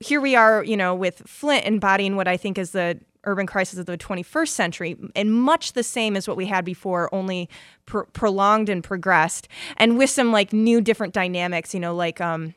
here 0.00 0.20
we 0.20 0.36
are, 0.36 0.62
you 0.64 0.76
know, 0.76 0.94
with 0.94 1.22
Flint 1.26 1.64
embodying 1.64 2.16
what 2.16 2.28
I 2.28 2.36
think 2.36 2.58
is 2.58 2.72
the 2.72 3.00
urban 3.28 3.46
crisis 3.46 3.78
of 3.78 3.86
the 3.86 3.98
21st 3.98 4.48
century, 4.48 4.96
and 5.14 5.32
much 5.32 5.74
the 5.74 5.82
same 5.82 6.16
as 6.16 6.26
what 6.26 6.36
we 6.36 6.46
had 6.46 6.64
before, 6.64 7.12
only 7.14 7.48
pr- 7.86 8.02
prolonged 8.12 8.68
and 8.68 8.82
progressed, 8.82 9.48
and 9.76 9.98
with 9.98 10.10
some 10.10 10.32
like 10.32 10.52
new 10.52 10.80
different 10.80 11.14
dynamics, 11.14 11.74
you 11.74 11.80
know, 11.80 11.94
like 11.94 12.20
um, 12.20 12.54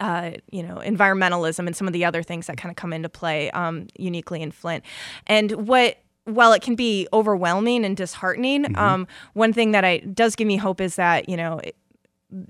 uh, 0.00 0.32
you 0.50 0.62
know, 0.62 0.76
environmentalism 0.76 1.66
and 1.66 1.76
some 1.76 1.86
of 1.86 1.92
the 1.92 2.04
other 2.04 2.22
things 2.22 2.46
that 2.46 2.56
kind 2.56 2.70
of 2.70 2.76
come 2.76 2.92
into 2.92 3.08
play 3.08 3.50
um, 3.50 3.86
uniquely 3.98 4.40
in 4.42 4.50
Flint. 4.50 4.84
And 5.26 5.68
what 5.68 5.98
while 6.24 6.52
it 6.52 6.62
can 6.62 6.74
be 6.74 7.08
overwhelming 7.12 7.84
and 7.84 7.96
disheartening, 7.96 8.64
mm-hmm. 8.64 8.78
um, 8.78 9.06
one 9.32 9.52
thing 9.52 9.72
that 9.72 9.84
I 9.84 9.98
does 9.98 10.36
give 10.36 10.46
me 10.46 10.56
hope 10.56 10.80
is 10.80 10.96
that 10.96 11.28
you 11.28 11.36
know, 11.36 11.58
it, 11.58 11.76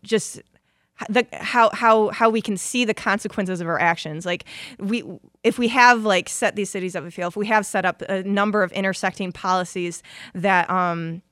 just 0.02 0.42
the 1.08 1.26
how 1.32 1.70
how 1.72 2.08
how 2.08 2.28
we 2.28 2.42
can 2.42 2.56
see 2.56 2.84
the 2.84 2.94
consequences 2.94 3.60
of 3.60 3.68
our 3.68 3.80
actions. 3.80 4.26
Like 4.26 4.44
we 4.78 5.04
if 5.44 5.58
we 5.58 5.68
have 5.68 6.04
like 6.04 6.28
set 6.28 6.56
these 6.56 6.70
cities 6.70 6.96
up 6.96 7.04
to 7.04 7.10
fail 7.10 7.28
if 7.28 7.36
we 7.36 7.46
have 7.46 7.64
set 7.64 7.84
up 7.84 8.02
a 8.02 8.22
number 8.24 8.62
of 8.62 8.72
intersecting 8.72 9.32
policies 9.32 10.02
that 10.34 10.68
um 10.70 11.22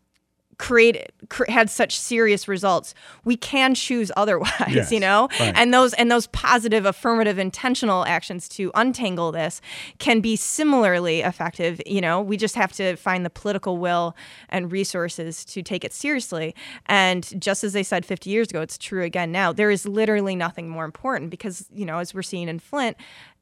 created 0.59 1.13
cr- 1.29 1.51
had 1.51 1.69
such 1.69 1.99
serious 1.99 2.49
results 2.49 2.95
we 3.25 3.37
can 3.37 3.75
choose 3.75 4.11
otherwise 4.17 4.51
yes, 4.69 4.91
you 4.91 4.99
know? 4.99 5.29
right. 5.39 5.53
and 5.55 5.73
those 5.75 5.93
and 5.95 6.11
those 6.11 6.27
positive 6.29 6.87
affirmative 6.87 7.39
intentional 7.39 8.05
actions 8.07 8.49
to 8.49 8.71
untangle 8.75 9.33
this 9.33 9.61
can 9.99 10.21
be 10.21 10.37
similarly 10.37 11.21
effective 11.21 11.81
you 11.87 12.01
know? 12.01 12.21
We 12.21 12.37
just 12.37 12.55
have 12.55 12.73
to 12.73 12.97
find 12.97 13.25
the 13.25 13.31
political 13.31 13.79
will 13.79 14.17
and 14.49 14.73
resources 14.73 15.45
to 15.47 15.63
take 15.63 15.85
it 15.85 15.93
seriously. 15.93 16.55
And 16.87 17.41
just 17.41 17.65
as 17.65 17.73
they 17.73 17.83
said 17.83 18.07
50 18.07 18.31
years 18.31 18.49
ago 18.49 18.63
it's 18.63 18.79
true 18.79 19.03
again 19.03 19.31
now 19.33 19.53
there 19.53 19.71
is 19.71 19.87
literally 19.87 20.37
nothing 20.37 20.69
more 20.69 20.85
important 20.85 21.31
because 21.31 21.69
you 21.73 21.85
know 21.85 21.99
as 21.99 22.15
we're 22.15 22.23
seeing 22.23 22.49
in 22.49 22.59
Flint 22.59 22.97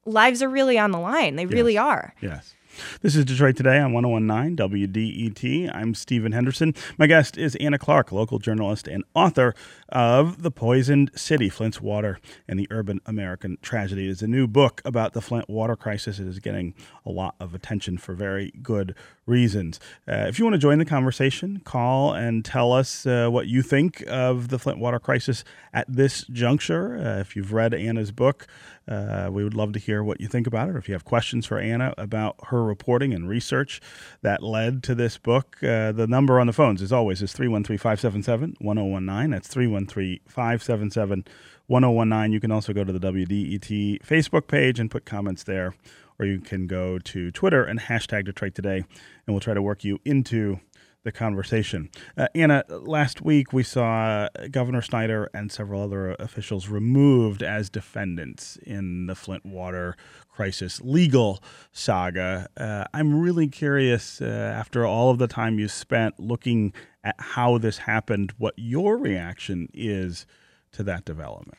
lives 0.04 0.42
are 0.42 0.50
really 0.50 0.78
on 0.78 0.90
the 0.90 0.98
line. 0.98 1.36
They 1.36 1.44
yes. 1.44 1.52
really 1.52 1.78
are. 1.78 2.14
Yes 2.20 2.54
this 3.02 3.16
is 3.16 3.24
Detroit 3.24 3.56
Today 3.56 3.78
on 3.78 3.92
1019 3.92 4.56
WDET. 4.56 5.74
I'm 5.74 5.94
Stephen 5.94 6.32
Henderson. 6.32 6.74
My 6.98 7.06
guest 7.06 7.36
is 7.36 7.54
Anna 7.56 7.78
Clark, 7.78 8.12
local 8.12 8.38
journalist 8.38 8.88
and 8.88 9.04
author 9.14 9.54
of 9.88 10.42
The 10.42 10.50
Poisoned 10.50 11.10
City 11.14 11.48
Flint's 11.48 11.80
Water 11.80 12.18
and 12.48 12.58
the 12.58 12.66
Urban 12.70 13.00
American 13.06 13.58
Tragedy. 13.62 14.06
It 14.06 14.10
is 14.10 14.22
a 14.22 14.26
new 14.26 14.46
book 14.46 14.82
about 14.84 15.12
the 15.12 15.20
Flint 15.20 15.48
water 15.48 15.76
crisis. 15.76 16.18
It 16.18 16.26
is 16.26 16.38
getting 16.38 16.74
a 17.06 17.10
lot 17.10 17.34
of 17.40 17.54
attention 17.54 17.98
for 17.98 18.14
very 18.14 18.52
good 18.62 18.94
reasons. 19.26 19.80
Uh, 20.08 20.26
if 20.28 20.38
you 20.38 20.44
want 20.44 20.54
to 20.54 20.58
join 20.58 20.78
the 20.78 20.84
conversation, 20.84 21.60
call 21.64 22.12
and 22.12 22.44
tell 22.44 22.72
us 22.72 23.06
uh, 23.06 23.28
what 23.28 23.46
you 23.46 23.62
think 23.62 24.04
of 24.06 24.48
the 24.48 24.58
Flint 24.58 24.78
water 24.78 24.98
crisis 24.98 25.44
at 25.72 25.86
this 25.88 26.24
juncture. 26.24 26.96
Uh, 26.96 27.20
if 27.20 27.36
you've 27.36 27.52
read 27.52 27.74
Anna's 27.74 28.12
book, 28.12 28.46
uh, 28.86 29.28
we 29.32 29.42
would 29.44 29.54
love 29.54 29.72
to 29.72 29.78
hear 29.78 30.02
what 30.02 30.20
you 30.20 30.28
think 30.28 30.46
about 30.46 30.68
it. 30.68 30.76
If 30.76 30.88
you 30.88 30.94
have 30.94 31.04
questions 31.04 31.46
for 31.46 31.58
Anna 31.58 31.94
about 31.96 32.36
her 32.48 32.62
reporting 32.62 33.14
and 33.14 33.28
research 33.28 33.80
that 34.22 34.42
led 34.42 34.82
to 34.84 34.94
this 34.94 35.18
book, 35.18 35.56
uh, 35.62 35.92
the 35.92 36.06
number 36.06 36.38
on 36.38 36.46
the 36.46 36.52
phones, 36.52 36.82
as 36.82 36.92
always, 36.92 37.22
is 37.22 37.32
313 37.32 37.78
577 37.78 38.56
1019. 38.58 39.30
That's 39.30 39.48
313 39.48 40.20
577 40.26 41.24
1019. 41.66 42.32
You 42.32 42.40
can 42.40 42.50
also 42.50 42.72
go 42.72 42.84
to 42.84 42.92
the 42.92 43.00
WDET 43.00 44.02
Facebook 44.02 44.46
page 44.46 44.78
and 44.78 44.90
put 44.90 45.04
comments 45.04 45.44
there 45.44 45.74
or 46.18 46.26
you 46.26 46.40
can 46.40 46.66
go 46.66 46.98
to 46.98 47.30
Twitter 47.30 47.64
and 47.64 47.80
hashtag 47.80 48.24
Detroit 48.24 48.54
Today, 48.54 48.76
and 48.76 49.34
we'll 49.34 49.40
try 49.40 49.54
to 49.54 49.62
work 49.62 49.84
you 49.84 49.98
into 50.04 50.60
the 51.04 51.12
conversation. 51.12 51.90
Uh, 52.16 52.26
Anna, 52.34 52.64
last 52.68 53.22
week 53.22 53.52
we 53.52 53.62
saw 53.62 54.28
Governor 54.50 54.82
Snyder 54.82 55.30
and 55.34 55.52
several 55.52 55.82
other 55.82 56.16
officials 56.18 56.68
removed 56.68 57.42
as 57.42 57.70
defendants 57.70 58.56
in 58.62 59.06
the 59.06 59.14
Flint 59.14 59.44
water 59.46 59.96
crisis 60.30 60.80
legal 60.82 61.42
saga. 61.72 62.48
Uh, 62.56 62.84
I'm 62.92 63.20
really 63.20 63.46
curious, 63.46 64.20
uh, 64.20 64.24
after 64.24 64.84
all 64.84 65.10
of 65.10 65.18
the 65.18 65.28
time 65.28 65.58
you 65.58 65.68
spent 65.68 66.18
looking 66.18 66.72
at 67.04 67.14
how 67.18 67.58
this 67.58 67.78
happened, 67.78 68.32
what 68.38 68.54
your 68.56 68.96
reaction 68.96 69.68
is 69.74 70.26
to 70.72 70.82
that 70.84 71.04
development. 71.04 71.58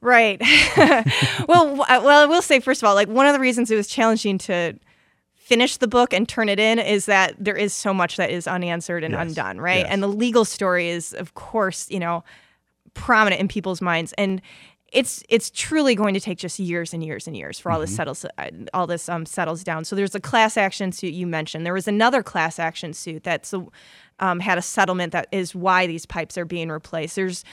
Right. 0.00 0.40
well, 1.48 1.74
well, 1.76 1.84
I 1.88 2.26
will 2.26 2.42
say 2.42 2.60
first 2.60 2.80
of 2.80 2.88
all, 2.88 2.94
like 2.94 3.08
one 3.08 3.26
of 3.26 3.32
the 3.32 3.40
reasons 3.40 3.72
it 3.72 3.76
was 3.76 3.88
challenging 3.88 4.38
to 4.38 4.78
finish 5.46 5.76
the 5.76 5.86
book 5.86 6.12
and 6.12 6.28
turn 6.28 6.48
it 6.48 6.58
in 6.58 6.80
is 6.80 7.06
that 7.06 7.32
there 7.38 7.54
is 7.54 7.72
so 7.72 7.94
much 7.94 8.16
that 8.16 8.30
is 8.30 8.48
unanswered 8.48 9.04
and 9.04 9.12
yes. 9.12 9.28
undone, 9.28 9.60
right? 9.60 9.84
Yes. 9.84 9.88
And 9.90 10.02
the 10.02 10.08
legal 10.08 10.44
story 10.44 10.88
is, 10.88 11.12
of 11.12 11.34
course, 11.34 11.88
you 11.88 12.00
know, 12.00 12.24
prominent 12.94 13.40
in 13.40 13.46
people's 13.46 13.80
minds, 13.80 14.12
and 14.18 14.42
it's 14.92 15.22
it's 15.28 15.48
truly 15.50 15.94
going 15.94 16.14
to 16.14 16.20
take 16.20 16.38
just 16.38 16.58
years 16.58 16.92
and 16.92 17.04
years 17.04 17.28
and 17.28 17.36
years 17.36 17.60
for 17.60 17.70
all 17.70 17.76
mm-hmm. 17.76 17.82
this 17.82 17.94
settles 17.94 18.26
all 18.74 18.88
this 18.88 19.08
um, 19.08 19.24
settles 19.24 19.62
down. 19.62 19.84
So 19.84 19.94
there's 19.94 20.16
a 20.16 20.20
class 20.20 20.56
action 20.56 20.90
suit 20.90 21.14
you 21.14 21.28
mentioned. 21.28 21.64
There 21.64 21.74
was 21.74 21.86
another 21.86 22.24
class 22.24 22.58
action 22.58 22.92
suit 22.92 23.22
that's 23.22 23.54
um, 24.18 24.40
had 24.40 24.58
a 24.58 24.62
settlement 24.62 25.12
that 25.12 25.28
is 25.30 25.54
why 25.54 25.86
these 25.86 26.06
pipes 26.06 26.36
are 26.36 26.44
being 26.44 26.70
replaced. 26.70 27.14
There's 27.14 27.44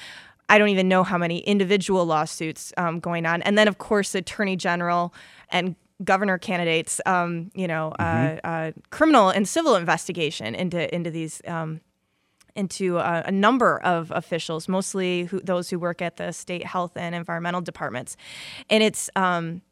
I 0.50 0.58
don't 0.58 0.70
even 0.70 0.88
know 0.88 1.04
how 1.04 1.20
many 1.20 1.40
individual 1.42 2.08
lawsuits 2.08 2.74
um, 2.76 3.00
going 3.00 3.28
on, 3.28 3.44
and 3.44 3.56
then 3.56 3.68
of 3.68 3.78
course 3.78 4.14
the 4.14 4.20
attorney 4.20 4.56
general 4.56 5.14
and 5.50 5.76
governor 6.04 6.38
candidates, 6.38 7.00
um, 7.06 7.52
you 7.54 7.68
know, 7.68 7.94
uh, 8.00 8.04
mm-hmm. 8.04 8.38
uh, 8.44 8.50
uh, 8.50 8.72
criminal 8.90 9.30
and 9.30 9.48
civil 9.48 9.76
investigation 9.76 10.56
into 10.56 10.94
into 10.94 11.12
these. 11.12 11.42
Um, 11.48 11.82
into 12.56 13.00
a, 13.00 13.24
a, 13.26 13.32
number 13.32 13.80
of 13.80 14.12
officials, 14.12 14.70
mostly 14.70 15.24
who, 15.24 15.40
those 15.40 15.72
who 15.72 15.80
work 15.80 16.04
at 16.04 16.18
the 16.18 16.32
state 16.32 16.64
health 16.64 16.96
and 16.96 17.16
environmental 17.16 17.62
departments, 17.62 18.16
and 18.70 18.84
it's 18.84 19.10
um, 19.16 19.64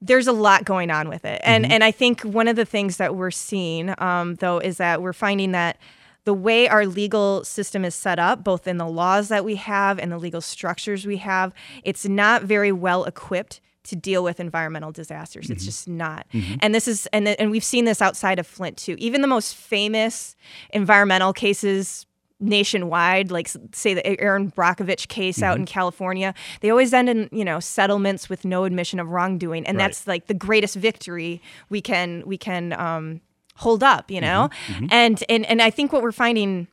there's 0.00 0.26
a 0.26 0.32
lot 0.32 0.64
going 0.64 0.90
on 0.90 1.08
with 1.08 1.24
it, 1.24 1.40
and 1.44 1.64
mm-hmm. 1.64 1.72
and 1.72 1.84
I 1.84 1.92
think 1.92 2.22
one 2.22 2.48
of 2.48 2.56
the 2.56 2.64
things 2.64 2.96
that 2.96 3.14
we're 3.14 3.30
seeing 3.30 3.94
um, 3.98 4.34
though 4.36 4.58
is 4.58 4.78
that 4.78 5.02
we're 5.02 5.12
finding 5.12 5.52
that 5.52 5.78
the 6.24 6.34
way 6.34 6.68
our 6.68 6.86
legal 6.86 7.44
system 7.44 7.84
is 7.84 7.94
set 7.94 8.18
up, 8.18 8.42
both 8.42 8.66
in 8.66 8.78
the 8.78 8.86
laws 8.86 9.28
that 9.28 9.44
we 9.44 9.56
have 9.56 9.98
and 9.98 10.10
the 10.10 10.18
legal 10.18 10.40
structures 10.40 11.06
we 11.06 11.18
have, 11.18 11.52
it's 11.84 12.06
not 12.06 12.42
very 12.42 12.72
well 12.72 13.04
equipped 13.04 13.60
to 13.84 13.96
deal 13.96 14.24
with 14.24 14.40
environmental 14.40 14.92
disasters. 14.92 15.46
Mm-hmm. 15.46 15.52
It's 15.52 15.64
just 15.64 15.88
not. 15.88 16.26
Mm-hmm. 16.32 16.54
And 16.60 16.74
this 16.74 16.88
is 16.88 17.06
and 17.06 17.28
and 17.28 17.50
we've 17.50 17.64
seen 17.64 17.84
this 17.84 18.02
outside 18.02 18.38
of 18.38 18.46
Flint 18.46 18.76
too. 18.76 18.96
Even 18.98 19.20
the 19.22 19.28
most 19.28 19.54
famous 19.54 20.36
environmental 20.70 21.32
cases 21.32 22.06
nationwide, 22.40 23.30
like 23.30 23.48
say 23.72 23.94
the 23.94 24.20
Erin 24.20 24.50
Brockovich 24.50 25.08
case 25.08 25.36
mm-hmm. 25.36 25.44
out 25.44 25.58
in 25.58 25.66
California, 25.66 26.34
they 26.60 26.70
always 26.70 26.92
end 26.92 27.08
in 27.08 27.28
you 27.30 27.44
know 27.44 27.60
settlements 27.60 28.28
with 28.28 28.44
no 28.44 28.64
admission 28.64 28.98
of 28.98 29.08
wrongdoing, 29.08 29.66
and 29.66 29.76
right. 29.76 29.84
that's 29.84 30.06
like 30.06 30.26
the 30.26 30.34
greatest 30.34 30.76
victory 30.76 31.40
we 31.68 31.80
can 31.80 32.22
we 32.26 32.38
can 32.38 32.72
um, 32.72 33.20
hold 33.56 33.82
up, 33.82 34.10
you 34.10 34.20
know. 34.20 34.48
Mm-hmm. 34.66 34.72
mm-hmm. 34.72 34.86
And 34.90 35.24
and 35.28 35.46
and 35.46 35.62
I 35.62 35.70
think 35.70 35.92
what 35.92 36.02
we're 36.02 36.12
finding 36.12 36.68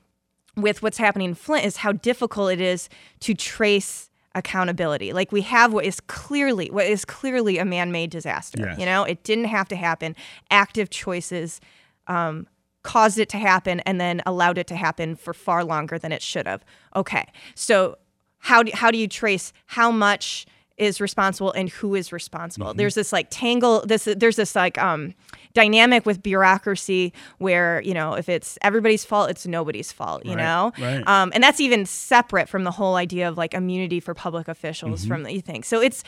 with 0.56 0.84
what's 0.84 0.98
happening 0.98 1.30
in 1.30 1.36
Flint 1.36 1.66
is 1.66 1.78
how 1.78 1.94
difficult 1.94 2.52
it 2.52 2.62
is 2.62 2.90
to 3.22 3.34
trace 3.34 4.11
accountability. 4.34 5.14
Like 5.14 5.32
we 5.32 5.42
have 5.42 5.74
what 5.74 5.86
is 5.86 6.00
clearly 6.00 6.70
what 6.72 6.86
is 6.86 7.06
clearly 7.06 7.58
a 7.58 7.66
man-made 7.66 8.10
disaster. 8.10 8.60
Yes. 8.62 8.80
You 8.80 8.86
know, 8.86 9.04
it 9.04 9.24
didn't 9.24 9.46
have 9.46 9.68
to 9.70 9.76
happen. 9.76 10.16
Active 10.50 10.90
choices 10.90 11.60
um, 12.08 12.48
caused 12.84 13.20
it 13.20 13.30
to 13.30 13.38
happen, 13.38 13.80
and 13.82 14.02
then 14.02 14.22
allowed 14.26 14.58
it 14.58 14.68
to 14.68 14.76
happen 14.76 15.16
for 15.16 15.34
far 15.34 15.64
longer 15.64 16.00
than 16.00 16.12
it 16.12 16.22
should 16.22 16.48
have. 16.48 16.64
Okay, 16.96 17.26
so 17.56 17.98
how 18.40 18.64
do 18.64 18.72
how 18.74 18.90
do 18.90 18.98
you 18.98 19.08
trace 19.08 19.54
how 19.68 19.92
much 19.92 20.46
is 20.78 21.00
responsible 21.00 21.52
and 21.52 21.70
who 21.70 21.96
is 21.96 22.12
responsible. 22.12 22.68
Mm-hmm. 22.68 22.78
There's 22.78 22.96
this 22.96 23.14
like 23.14 23.28
tangle 23.30 23.84
this 23.86 24.06
there's 24.06 24.36
this 24.36 24.56
like 24.56 24.78
um 24.78 25.14
dynamic 25.54 26.06
with 26.06 26.24
bureaucracy 26.24 27.14
where, 27.38 27.82
you 27.82 27.94
know, 27.94 28.14
if 28.14 28.30
it's 28.30 28.58
everybody's 28.62 29.04
fault, 29.04 29.30
it's 29.30 29.46
nobody's 29.46 29.92
fault, 29.92 30.26
you 30.26 30.36
right, 30.36 30.44
know? 30.44 30.72
Right. 30.80 31.08
Um 31.08 31.32
and 31.34 31.44
that's 31.44 31.60
even 31.60 31.86
separate 31.86 32.50
from 32.50 32.64
the 32.64 32.72
whole 32.72 32.96
idea 32.96 33.28
of 33.28 33.38
like 33.38 33.54
immunity 33.54 34.00
for 34.00 34.14
public 34.14 34.48
officials 34.48 35.02
mm-hmm. 35.02 35.08
from 35.08 35.24
the 35.24 35.40
thing. 35.42 35.64
So 35.64 35.82
it's 35.82 36.04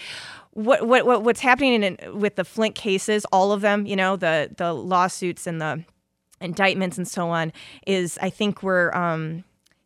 what 0.51 0.87
what, 0.87 1.05
what 1.05 1.23
what's 1.23 1.41
happening 1.41 1.83
in, 1.83 1.97
with 2.19 2.35
the 2.35 2.45
Flint 2.45 2.75
cases, 2.75 3.25
all 3.31 3.51
of 3.51 3.61
them, 3.61 3.85
you 3.85 3.95
know, 3.95 4.15
the 4.15 4.49
the 4.55 4.73
lawsuits 4.73 5.45
and 5.45 5.61
the 5.61 5.83
indictments 6.41 6.97
and 6.97 7.07
so 7.07 7.29
on 7.29 7.53
is 7.87 8.17
I 8.21 8.29
think 8.29 8.63
we're 8.63 8.93
um 8.93 9.43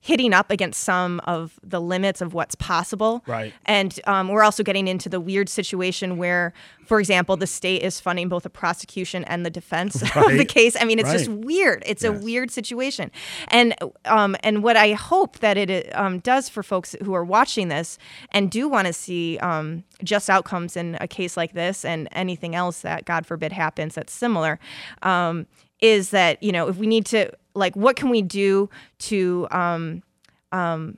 hitting 0.08 0.34
up 0.34 0.50
against 0.50 0.84
some 0.84 1.20
of 1.26 1.60
the 1.62 1.82
limits 1.82 2.22
of 2.22 2.34
what's 2.34 2.56
possible. 2.56 3.22
Right. 3.28 3.54
And 3.66 4.00
um, 4.08 4.30
we're 4.30 4.42
also 4.42 4.64
getting 4.64 4.88
into 4.88 5.10
the 5.10 5.20
weird 5.20 5.50
situation 5.50 6.18
where, 6.18 6.54
for 6.86 7.02
example, 7.02 7.36
the 7.36 7.46
state 7.46 7.84
is 7.84 8.00
funding 8.00 8.30
both 8.30 8.44
the 8.44 8.50
prosecution 8.50 9.26
and 9.26 9.46
the 9.46 9.50
defense 9.50 10.02
right. 10.16 10.32
of 10.32 10.38
the 10.38 10.46
case. 10.46 10.78
I 10.80 10.86
mean, 10.86 10.98
it's 10.98 11.10
right. 11.10 11.18
just 11.18 11.30
weird. 11.30 11.84
It's 11.86 12.04
yes. 12.04 12.18
a 12.18 12.24
weird 12.24 12.52
situation. 12.52 13.12
And 13.50 13.76
um, 14.06 14.38
and 14.44 14.64
what 14.64 14.78
I 14.78 14.94
hope 14.94 15.40
that 15.40 15.58
it 15.58 15.94
um, 15.94 16.20
does 16.20 16.48
for 16.48 16.64
folks 16.64 16.96
who 17.04 17.14
are 17.14 17.26
watching 17.26 17.68
this 17.68 17.98
and 18.32 18.50
do 18.50 18.70
want 18.70 18.88
to 18.88 18.94
see 18.94 19.38
um, 19.40 19.84
just 20.06 20.30
outcomes 20.30 20.78
in 20.78 20.98
a 21.02 21.08
case 21.08 21.36
like 21.36 21.52
this 21.52 21.84
and 21.84 22.08
anything 22.14 22.56
else 22.56 22.80
that, 22.80 23.04
God 23.04 23.26
forbid, 23.26 23.52
happens 23.52 23.96
that's 23.96 24.14
similar 24.14 24.58
um, 25.02 25.48
is 25.80 26.10
that 26.12 26.42
you 26.42 26.52
know 26.52 26.68
if 26.68 26.78
we 26.78 26.88
need 26.88 27.06
to 27.06 27.32
like 27.54 27.76
what 27.76 27.96
can 27.96 28.10
we 28.10 28.22
do 28.22 28.70
to 29.00 29.48
um, 29.52 30.04
um, 30.52 30.98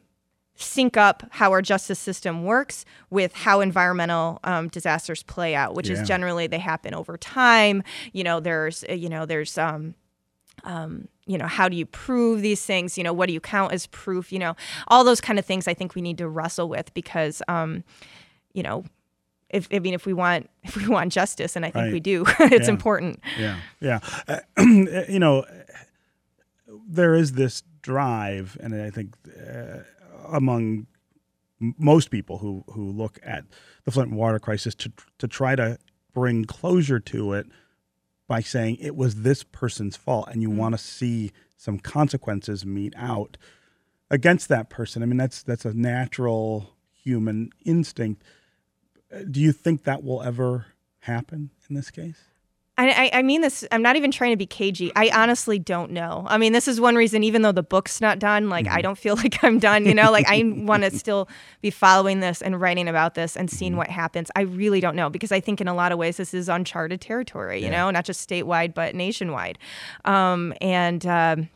sync 0.55 0.97
up 0.97 1.23
how 1.31 1.51
our 1.51 1.61
justice 1.61 1.99
system 1.99 2.43
works 2.43 2.85
with 3.09 3.33
how 3.33 3.61
environmental 3.61 4.39
um, 4.43 4.67
disasters 4.67 5.23
play 5.23 5.55
out, 5.55 5.73
which 5.73 5.89
yeah. 5.89 5.95
is 5.95 6.07
generally 6.07 6.47
they 6.47 6.59
happen 6.59 6.93
over 6.93 7.17
time. 7.17 7.81
You 8.11 8.23
know, 8.23 8.39
there's 8.39 8.83
uh, 8.89 8.93
you 8.93 9.09
know 9.09 9.25
there's 9.25 9.57
um, 9.57 9.95
um, 10.63 11.07
you 11.25 11.37
know 11.37 11.47
how 11.47 11.69
do 11.69 11.77
you 11.77 11.85
prove 11.85 12.41
these 12.41 12.63
things? 12.65 12.97
You 12.97 13.03
know, 13.03 13.13
what 13.13 13.27
do 13.27 13.33
you 13.33 13.39
count 13.39 13.73
as 13.73 13.87
proof? 13.87 14.31
You 14.31 14.39
know, 14.39 14.55
all 14.87 15.03
those 15.03 15.21
kind 15.21 15.39
of 15.39 15.45
things 15.45 15.67
I 15.67 15.73
think 15.73 15.95
we 15.95 16.01
need 16.01 16.17
to 16.17 16.27
wrestle 16.27 16.67
with 16.67 16.93
because 16.93 17.41
um, 17.47 17.83
you 18.53 18.63
know 18.63 18.83
if 19.49 19.67
I 19.71 19.79
mean 19.79 19.93
if 19.93 20.05
we 20.05 20.13
want 20.13 20.49
if 20.63 20.75
we 20.75 20.87
want 20.87 21.11
justice, 21.11 21.55
and 21.55 21.65
I 21.65 21.71
think 21.71 21.83
right. 21.83 21.93
we 21.93 21.99
do, 21.99 22.25
it's 22.39 22.67
yeah. 22.67 22.73
important. 22.73 23.19
Yeah, 23.37 23.59
yeah. 23.79 23.99
Uh, 24.27 24.39
you 25.09 25.19
know, 25.19 25.45
there 26.87 27.15
is 27.15 27.33
this 27.33 27.63
drive, 27.81 28.57
and 28.61 28.75
I 28.75 28.89
think 28.89 29.15
uh, 29.27 29.79
among 30.31 30.87
most 31.59 32.09
people 32.09 32.37
who 32.37 32.63
who 32.71 32.91
look 32.91 33.19
at 33.23 33.45
the 33.85 33.91
Flint 33.91 34.11
water 34.11 34.39
crisis 34.39 34.75
to 34.75 34.91
to 35.17 35.27
try 35.27 35.55
to 35.55 35.77
bring 36.13 36.45
closure 36.45 36.99
to 36.99 37.33
it 37.33 37.47
by 38.27 38.41
saying 38.41 38.77
it 38.79 38.95
was 38.95 39.23
this 39.23 39.43
person's 39.43 39.95
fault, 39.95 40.27
and 40.31 40.41
you 40.41 40.49
mm-hmm. 40.49 40.59
want 40.59 40.73
to 40.75 40.77
see 40.77 41.31
some 41.57 41.79
consequences 41.79 42.65
mete 42.65 42.93
out 42.95 43.37
against 44.09 44.47
that 44.49 44.69
person. 44.69 45.03
I 45.03 45.05
mean, 45.05 45.17
that's 45.17 45.43
that's 45.43 45.65
a 45.65 45.73
natural 45.73 46.75
human 46.93 47.49
instinct. 47.65 48.23
Do 49.29 49.39
you 49.39 49.51
think 49.51 49.83
that 49.83 50.03
will 50.03 50.21
ever 50.21 50.67
happen 50.99 51.51
in 51.69 51.75
this 51.75 51.91
case? 51.91 52.29
I, 52.79 53.09
I 53.13 53.21
mean 53.23 53.41
this. 53.41 53.65
I'm 53.71 53.81
not 53.81 53.97
even 53.97 54.09
trying 54.09 54.31
to 54.31 54.37
be 54.37 54.45
cagey. 54.45 54.91
I 54.95 55.09
honestly 55.13 55.59
don't 55.59 55.91
know. 55.91 56.25
I 56.29 56.37
mean, 56.37 56.53
this 56.53 56.67
is 56.67 56.79
one 56.79 56.95
reason. 56.95 57.23
Even 57.23 57.41
though 57.41 57.51
the 57.51 57.63
book's 57.63 57.99
not 57.99 58.19
done, 58.19 58.47
like 58.47 58.65
mm-hmm. 58.65 58.77
I 58.77 58.81
don't 58.81 58.97
feel 58.97 59.15
like 59.17 59.43
I'm 59.43 59.59
done. 59.59 59.85
You 59.85 59.93
know, 59.93 60.11
like 60.11 60.25
I 60.29 60.43
want 60.55 60.83
to 60.83 60.91
still 60.91 61.27
be 61.61 61.71
following 61.71 62.21
this 62.21 62.41
and 62.41 62.59
writing 62.59 62.87
about 62.87 63.15
this 63.15 63.35
and 63.35 63.49
seeing 63.49 63.71
mm-hmm. 63.71 63.79
what 63.79 63.89
happens. 63.89 64.31
I 64.35 64.41
really 64.41 64.79
don't 64.79 64.95
know 64.95 65.09
because 65.09 65.31
I 65.31 65.41
think 65.41 65.59
in 65.59 65.67
a 65.67 65.73
lot 65.73 65.91
of 65.91 65.97
ways 65.97 66.17
this 66.17 66.33
is 66.33 66.47
uncharted 66.47 67.01
territory. 67.01 67.59
You 67.59 67.65
yeah. 67.65 67.71
know, 67.71 67.91
not 67.91 68.05
just 68.05 68.27
statewide 68.27 68.73
but 68.73 68.95
nationwide. 68.95 69.57
Um, 70.05 70.53
and 70.61 71.05
um, 71.05 71.49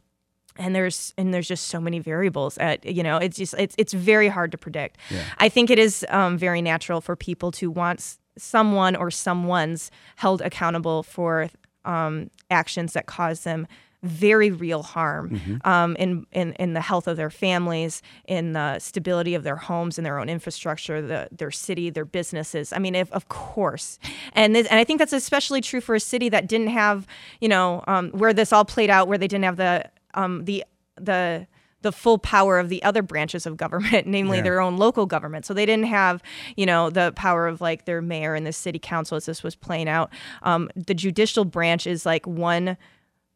and 0.57 0.75
there's 0.75 1.13
and 1.17 1.33
there's 1.33 1.48
just 1.48 1.67
so 1.67 1.79
many 1.79 2.00
variables 2.00 2.57
at 2.57 2.86
you 2.86 3.03
know 3.03 3.17
it's 3.17 3.38
just 3.38 3.53
it's 3.57 3.75
it's 3.77 3.93
very 3.93 4.27
hard 4.27 4.51
to 4.51 4.57
predict 4.57 4.98
yeah. 5.10 5.24
i 5.38 5.50
think 5.50 5.69
it 5.69 5.79
is 5.79 6.05
um, 6.10 6.38
very 6.38 6.62
natural 6.62 7.01
for 7.01 7.15
people 7.15 7.51
to 7.51 7.69
want 7.72 8.17
someone 8.38 8.95
or 8.95 9.12
someone's 9.12 9.91
held 10.15 10.41
accountable 10.41 11.03
for 11.03 11.50
um, 11.86 12.29
actions 12.50 12.93
that 12.93 13.05
cause 13.05 13.41
them 13.41 13.67
very 14.03 14.51
real 14.51 14.83
harm 14.83 15.29
mm-hmm. 15.29 15.55
um, 15.67 15.95
in, 15.95 16.27
in, 16.33 16.51
in 16.53 16.74
the 16.74 16.81
health 16.81 17.07
of 17.07 17.15
their 17.15 17.29
families, 17.29 18.01
in 18.25 18.51
the 18.51 18.77
stability 18.79 19.33
of 19.33 19.43
their 19.43 19.55
homes 19.55 19.98
and 19.98 20.05
their 20.05 20.19
own 20.19 20.27
infrastructure, 20.27 21.01
the, 21.01 21.29
their 21.31 21.51
city, 21.51 21.89
their 21.89 22.03
businesses. 22.03 22.74
I 22.74 22.79
mean, 22.79 22.95
if, 22.95 23.10
of 23.13 23.29
course, 23.29 24.00
and 24.33 24.53
this, 24.53 24.67
and 24.67 24.77
I 24.77 24.83
think 24.83 25.00
that's 25.00 25.13
especially 25.13 25.62
true 25.62 25.79
for 25.79 25.95
a 25.95 26.01
city 26.01 26.27
that 26.29 26.48
didn't 26.48 26.67
have, 26.67 27.07
you 27.39 27.48
know, 27.48 27.81
um, 27.88 28.10
where 28.12 28.33
this 28.33 28.51
all 28.51 28.65
played 28.65 28.89
out, 28.89 29.07
where 29.07 29.17
they 29.17 29.27
didn't 29.27 29.45
have 29.45 29.57
the 29.57 29.89
um, 30.13 30.46
the 30.46 30.63
the 30.96 31.48
the 31.82 31.91
full 31.91 32.17
power 32.17 32.60
of 32.60 32.70
the 32.70 32.82
other 32.84 33.01
branches 33.01 33.46
of 33.46 33.58
government, 33.58 34.08
namely 34.17 34.38
Yeah. 34.38 34.43
their 34.43 34.62
own 34.62 34.77
local 34.77 35.05
government. 35.05 35.46
So 35.46 35.53
they 35.53 35.65
didn't 35.65 35.88
have, 35.88 36.24
you 36.55 36.65
know, 36.65 36.89
the 36.89 37.12
power 37.17 37.46
of 37.46 37.60
like 37.60 37.84
their 37.84 38.01
mayor 38.01 38.36
and 38.36 38.48
the 38.48 38.53
city 38.53 38.79
council 38.79 39.17
as 39.17 39.25
this 39.25 39.43
was 39.43 39.53
playing 39.55 39.89
out. 39.89 40.10
Um, 40.43 40.70
the 40.77 40.93
judicial 40.93 41.43
branch 41.43 41.86
is 41.86 42.05
like 42.05 42.25
one, 42.25 42.77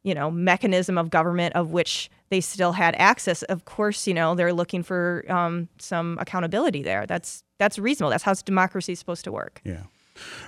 you 0.04 0.14
know, 0.16 0.32
mechanism 0.32 0.98
of 0.98 1.10
government 1.10 1.56
of 1.56 1.72
which 1.72 2.10
they 2.30 2.40
still 2.40 2.72
had 2.72 2.96
access. 2.96 3.44
Of 3.44 3.66
course, 3.66 4.08
you 4.08 4.14
know, 4.14 4.34
they're 4.34 4.54
looking 4.54 4.82
for 4.82 5.26
um, 5.28 5.68
some 5.78 6.18
accountability 6.22 6.84
there. 6.84 7.06
That's 7.06 7.44
that's 7.58 7.78
reasonable. 7.78 8.12
That's 8.12 8.24
how 8.24 8.34
democracy 8.34 8.94
is 8.94 9.00
supposed 9.00 9.26
to 9.26 9.32
work. 9.34 9.60
Yeah. 9.66 9.84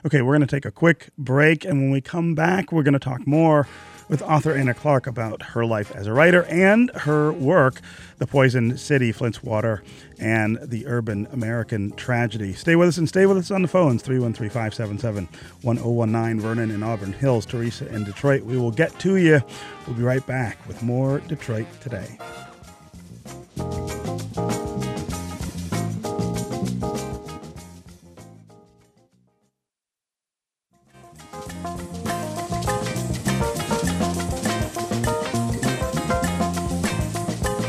Okay, 0.05 0.21
we're 0.21 0.37
going 0.37 0.47
to 0.47 0.55
take 0.55 0.65
a 0.65 0.71
quick 0.71 1.09
break. 1.17 1.65
And 1.65 1.81
when 1.81 1.91
we 1.91 1.99
come 2.01 2.33
back, 2.33 2.71
we're 2.71 2.83
going 2.83 2.93
to 2.93 2.99
talk 2.99 3.27
more 3.27 3.67
with 4.09 4.21
author 4.23 4.53
Anna 4.53 4.73
Clark 4.73 5.07
about 5.07 5.41
her 5.41 5.65
life 5.65 5.91
as 5.95 6.07
a 6.07 6.13
writer 6.13 6.43
and 6.45 6.91
her 6.95 7.31
work, 7.31 7.79
The 8.17 8.27
Poisoned 8.27 8.79
City, 8.79 9.11
Flint's 9.11 9.41
Water, 9.41 9.83
and 10.17 10.59
the 10.61 10.87
Urban 10.87 11.27
American 11.31 11.91
Tragedy. 11.91 12.51
Stay 12.53 12.75
with 12.75 12.89
us 12.89 12.97
and 12.97 13.07
stay 13.07 13.25
with 13.25 13.37
us 13.37 13.51
on 13.51 13.61
the 13.61 13.67
phones 13.67 14.01
313 14.01 14.49
577 14.49 15.29
1019, 15.61 16.41
Vernon 16.41 16.71
and 16.71 16.83
Auburn 16.83 17.13
Hills, 17.13 17.45
Teresa 17.45 17.87
in 17.93 18.03
Detroit. 18.03 18.43
We 18.43 18.57
will 18.57 18.71
get 18.71 18.97
to 18.99 19.15
you. 19.15 19.41
We'll 19.87 19.95
be 19.95 20.03
right 20.03 20.25
back 20.25 20.57
with 20.67 20.83
more 20.83 21.19
Detroit 21.19 21.67
Today. 21.79 22.17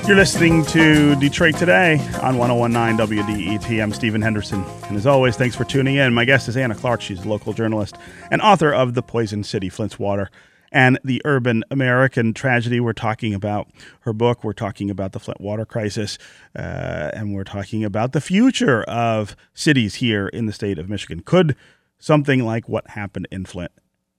You're 0.07 0.16
listening 0.16 0.64
to 0.66 1.14
Detroit 1.16 1.57
Today 1.57 1.99
on 2.21 2.37
1019 2.37 3.07
WDET. 3.07 3.80
I'm 3.83 3.92
Stephen 3.92 4.21
Henderson. 4.21 4.64
And 4.88 4.97
as 4.97 5.07
always, 5.07 5.37
thanks 5.37 5.54
for 5.54 5.62
tuning 5.64 5.97
in. 5.97 6.12
My 6.14 6.25
guest 6.25 6.49
is 6.49 6.57
Anna 6.57 6.75
Clark. 6.75 7.00
She's 7.00 7.25
a 7.25 7.28
local 7.28 7.52
journalist 7.52 7.97
and 8.30 8.42
author 8.42 8.73
of 8.73 8.95
The 8.95 9.02
Poisoned 9.02 9.47
City, 9.47 9.69
Flint's 9.69 10.00
Water, 10.00 10.28
and 10.73 10.99
the 11.04 11.23
Urban 11.25 11.62
American 11.71 12.35
Tragedy. 12.35 12.80
We're 12.80 12.92
talking 12.92 13.35
about 13.35 13.69
her 14.00 14.12
book. 14.12 14.42
We're 14.42 14.52
talking 14.52 14.90
about 14.90 15.12
the 15.12 15.21
Flint 15.21 15.40
water 15.40 15.64
crisis. 15.64 16.19
Uh, 16.57 17.11
and 17.12 17.33
we're 17.33 17.45
talking 17.45 17.85
about 17.85 18.12
the 18.12 18.21
future 18.21 18.83
of 18.85 19.37
cities 19.54 19.97
here 19.97 20.26
in 20.26 20.47
the 20.47 20.52
state 20.52 20.78
of 20.78 20.88
Michigan. 20.88 21.21
Could 21.21 21.54
something 21.99 22.45
like 22.45 22.69
what 22.69 22.90
happened 22.90 23.28
in 23.30 23.45
Flint 23.45 23.73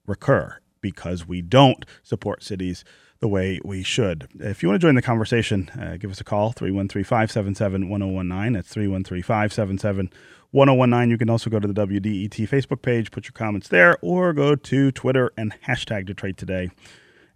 recur 0.06 0.58
because 0.80 1.28
we 1.28 1.42
don't 1.42 1.84
support 2.02 2.42
cities 2.42 2.82
the 3.22 3.28
way 3.28 3.60
we 3.64 3.84
should. 3.84 4.28
If 4.40 4.62
you 4.62 4.68
want 4.68 4.80
to 4.80 4.84
join 4.86 4.96
the 4.96 5.00
conversation, 5.00 5.70
uh, 5.80 5.96
give 5.96 6.10
us 6.10 6.20
a 6.20 6.24
call 6.24 6.50
313 6.50 7.04
577 7.04 7.88
1019. 7.88 8.52
That's 8.52 8.68
313 8.68 9.22
577 9.22 10.10
1019. 10.50 11.08
You 11.10 11.16
can 11.16 11.30
also 11.30 11.48
go 11.48 11.60
to 11.60 11.68
the 11.68 11.72
WDET 11.86 12.48
Facebook 12.48 12.82
page, 12.82 13.12
put 13.12 13.24
your 13.26 13.32
comments 13.32 13.68
there, 13.68 13.96
or 14.02 14.32
go 14.32 14.56
to 14.56 14.90
Twitter 14.90 15.32
and 15.38 15.54
hashtag 15.68 16.04
Detroit 16.04 16.36
Today, 16.36 16.70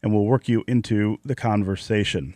and 0.02 0.12
we'll 0.12 0.25
work 0.25 0.49
you 0.49 0.64
into 0.66 1.19
the 1.25 1.37
conversation. 1.37 2.35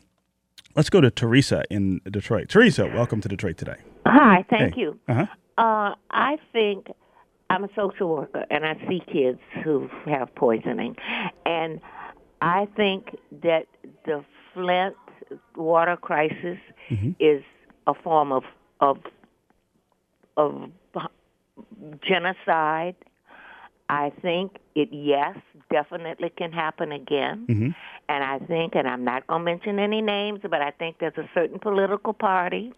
Let's 0.76 0.88
go 0.88 1.00
to 1.00 1.10
Teresa 1.10 1.64
in 1.70 2.00
Detroit. 2.08 2.48
Teresa, 2.48 2.86
welcome 2.86 3.20
to 3.20 3.28
Detroit 3.28 3.56
Today. 3.56 3.76
Hi, 4.06 4.44
thank 4.48 4.74
Hey. 4.76 4.80
you. 4.80 4.98
Uh-huh. 5.08 5.26
Uh, 5.58 5.94
I 6.12 6.38
think 6.52 6.86
I'm 7.50 7.64
a 7.64 7.68
social 7.74 8.08
worker 8.08 8.44
and 8.48 8.64
I 8.64 8.74
see 8.88 9.02
kids 9.12 9.40
who 9.64 9.90
have 10.06 10.32
poisoning. 10.36 10.94
And 11.44 11.80
I 12.40 12.68
think 12.76 13.16
that 13.42 13.66
the 14.04 14.24
Flint 14.54 14.96
water 15.56 15.96
crisis 15.96 16.58
mm-hmm. 16.88 17.10
is 17.20 17.42
a 17.86 17.94
form 17.94 18.32
of, 18.32 18.44
of, 18.80 18.98
of 20.36 20.70
genocide. 22.02 22.96
I 23.88 24.12
think 24.22 24.56
it, 24.80 24.88
yes, 24.92 25.36
definitely 25.70 26.30
can 26.30 26.52
happen 26.52 26.92
again. 26.92 27.74
And 28.08 28.24
I 28.24 28.40
think, 28.40 28.74
and 28.74 28.88
I'm 28.88 29.04
not 29.04 29.26
going 29.28 29.40
to 29.40 29.44
mention 29.44 29.78
any 29.78 30.02
names, 30.02 30.40
but 30.42 30.60
I 30.60 30.72
think 30.72 30.96
there's 30.98 31.16
a 31.16 31.28
certain 31.32 31.60
political 31.60 32.12
party 32.12 32.72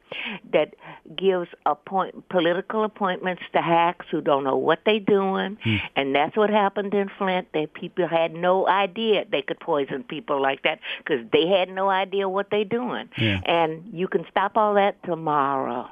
that 0.53 0.75
gives 1.17 1.49
appoint, 1.65 2.29
political 2.29 2.85
appointments 2.85 3.43
to 3.55 3.63
hacks 3.63 4.07
who 4.11 4.21
don't 4.21 4.45
know 4.45 4.59
what 4.59 4.81
they're 4.85 5.01
doing. 5.01 5.57
And 5.97 6.15
that's 6.15 6.37
what 6.37 6.51
happened 6.51 6.93
in 6.93 7.11
Flint. 7.17 7.49
That 7.55 7.73
people 7.73 8.07
had 8.09 8.35
no 8.35 8.69
idea 8.69 9.25
they 9.31 9.41
could 9.43 9.61
poison 9.61 10.05
people 10.05 10.41
like 10.41 10.65
that 10.65 10.81
because 10.99 11.25
they 11.33 11.47
had 11.47 11.71
no 11.71 11.89
idea 11.89 12.29
what 12.29 12.51
they're 12.51 12.65
doing. 12.65 13.09
Yeah. 13.17 13.41
And 13.47 13.89
you 13.93 14.09
can 14.09 14.27
stop 14.31 14.57
all 14.57 14.75
that 14.75 15.03
tomorrow. 15.05 15.89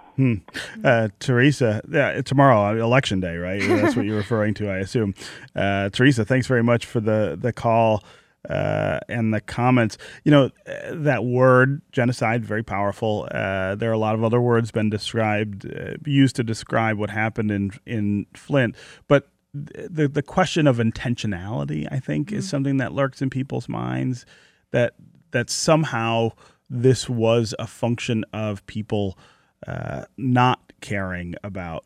Uh, 0.85 1.09
Teresa, 1.19 1.81
yeah, 1.91 2.21
tomorrow, 2.21 2.67
uh, 2.67 2.85
election 2.85 3.21
day, 3.21 3.37
right? 3.37 3.63
That's 3.63 3.97
what 3.97 4.05
you're 4.05 4.19
referring 4.19 4.53
to, 4.55 4.69
I 4.69 4.77
assume. 4.77 5.15
Uh, 5.57 5.89
Teresa, 6.01 6.25
thanks 6.25 6.47
very 6.47 6.63
much 6.63 6.87
for 6.87 6.99
the 6.99 7.37
the 7.39 7.53
call 7.53 8.03
uh, 8.49 9.01
and 9.11 9.35
the 9.35 9.41
comments. 9.43 9.99
You 10.25 10.31
know, 10.31 10.51
that 10.91 11.27
word 11.27 11.83
genocide, 11.93 12.43
very 12.43 12.63
powerful. 12.63 13.29
Uh, 13.31 13.75
there 13.75 13.91
are 13.91 13.93
a 13.93 13.99
lot 13.99 14.15
of 14.15 14.25
other 14.25 14.41
words 14.41 14.71
been 14.71 14.89
described, 14.89 15.67
uh, 15.67 15.97
used 16.07 16.37
to 16.37 16.43
describe 16.43 16.97
what 16.97 17.11
happened 17.11 17.51
in 17.51 17.73
in 17.85 18.25
Flint, 18.33 18.77
but 19.09 19.29
the 19.53 20.09
the 20.09 20.23
question 20.23 20.67
of 20.67 20.79
intentionality, 20.79 21.87
I 21.93 21.99
think, 21.99 22.33
is 22.33 22.49
something 22.49 22.79
that 22.79 22.95
lurks 22.95 23.21
in 23.21 23.29
people's 23.29 23.69
minds. 23.69 24.25
That 24.71 24.95
that 25.33 25.51
somehow 25.51 26.31
this 26.71 27.11
was 27.11 27.55
a 27.59 27.67
function 27.67 28.25
of 28.33 28.67
people 28.67 29.19
uh, 29.67 30.05
not 30.17 30.73
caring 30.81 31.35
about 31.45 31.85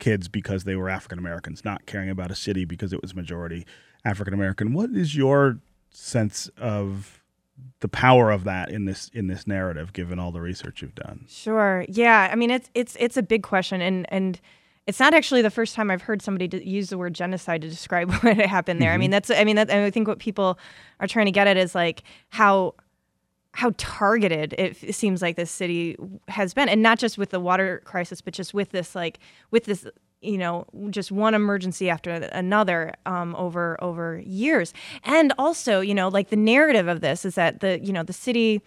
kids 0.00 0.28
because 0.28 0.64
they 0.64 0.74
were 0.74 0.88
African 0.88 1.18
Americans, 1.18 1.64
not 1.64 1.86
caring 1.86 2.10
about 2.10 2.30
a 2.30 2.34
city 2.34 2.64
because 2.64 2.92
it 2.92 3.00
was 3.00 3.14
majority 3.14 3.66
African 4.04 4.34
American. 4.34 4.72
What 4.72 4.90
is 4.90 5.14
your 5.14 5.60
sense 5.90 6.48
of 6.56 7.22
the 7.80 7.88
power 7.88 8.30
of 8.30 8.44
that 8.44 8.70
in 8.70 8.86
this 8.86 9.10
in 9.14 9.26
this 9.28 9.46
narrative, 9.46 9.92
given 9.92 10.18
all 10.18 10.32
the 10.32 10.40
research 10.40 10.82
you've 10.82 10.94
done? 10.94 11.26
Sure. 11.28 11.84
Yeah. 11.88 12.28
I 12.30 12.34
mean, 12.34 12.50
it's 12.50 12.70
it's 12.74 12.96
it's 12.98 13.16
a 13.16 13.22
big 13.22 13.42
question, 13.42 13.80
and 13.80 14.06
and 14.12 14.40
it's 14.86 14.98
not 14.98 15.14
actually 15.14 15.42
the 15.42 15.50
first 15.50 15.74
time 15.74 15.90
I've 15.90 16.02
heard 16.02 16.22
somebody 16.22 16.64
use 16.64 16.90
the 16.90 16.98
word 16.98 17.14
genocide 17.14 17.62
to 17.62 17.68
describe 17.68 18.10
what 18.22 18.36
happened 18.38 18.80
there. 18.80 18.90
I 18.90 18.94
mm-hmm. 18.94 19.00
mean, 19.00 19.10
that's 19.10 19.30
I 19.30 19.44
mean, 19.44 19.56
that, 19.56 19.70
I 19.70 19.90
think 19.90 20.08
what 20.08 20.18
people 20.18 20.58
are 20.98 21.06
trying 21.06 21.26
to 21.26 21.32
get 21.32 21.46
at 21.46 21.56
is 21.56 21.74
like 21.74 22.02
how 22.30 22.74
how 23.52 23.72
targeted 23.76 24.54
it 24.56 24.94
seems 24.94 25.22
like 25.22 25.36
this 25.36 25.50
city 25.50 25.96
has 26.28 26.54
been, 26.54 26.68
and 26.68 26.82
not 26.82 26.98
just 26.98 27.18
with 27.18 27.30
the 27.30 27.40
water 27.40 27.82
crisis, 27.84 28.20
but 28.20 28.32
just 28.32 28.54
with 28.54 28.70
this 28.70 28.94
like 28.94 29.18
with 29.50 29.64
this 29.64 29.86
you 30.20 30.38
know 30.38 30.66
just 30.90 31.10
one 31.10 31.34
emergency 31.34 31.88
after 31.90 32.10
another 32.10 32.94
um, 33.06 33.34
over 33.36 33.82
over 33.82 34.20
years, 34.24 34.72
and 35.04 35.32
also 35.38 35.80
you 35.80 35.94
know 35.94 36.08
like 36.08 36.30
the 36.30 36.36
narrative 36.36 36.88
of 36.88 37.00
this 37.00 37.24
is 37.24 37.34
that 37.34 37.60
the 37.60 37.80
you 37.84 37.92
know 37.92 38.02
the 38.02 38.12
city 38.12 38.62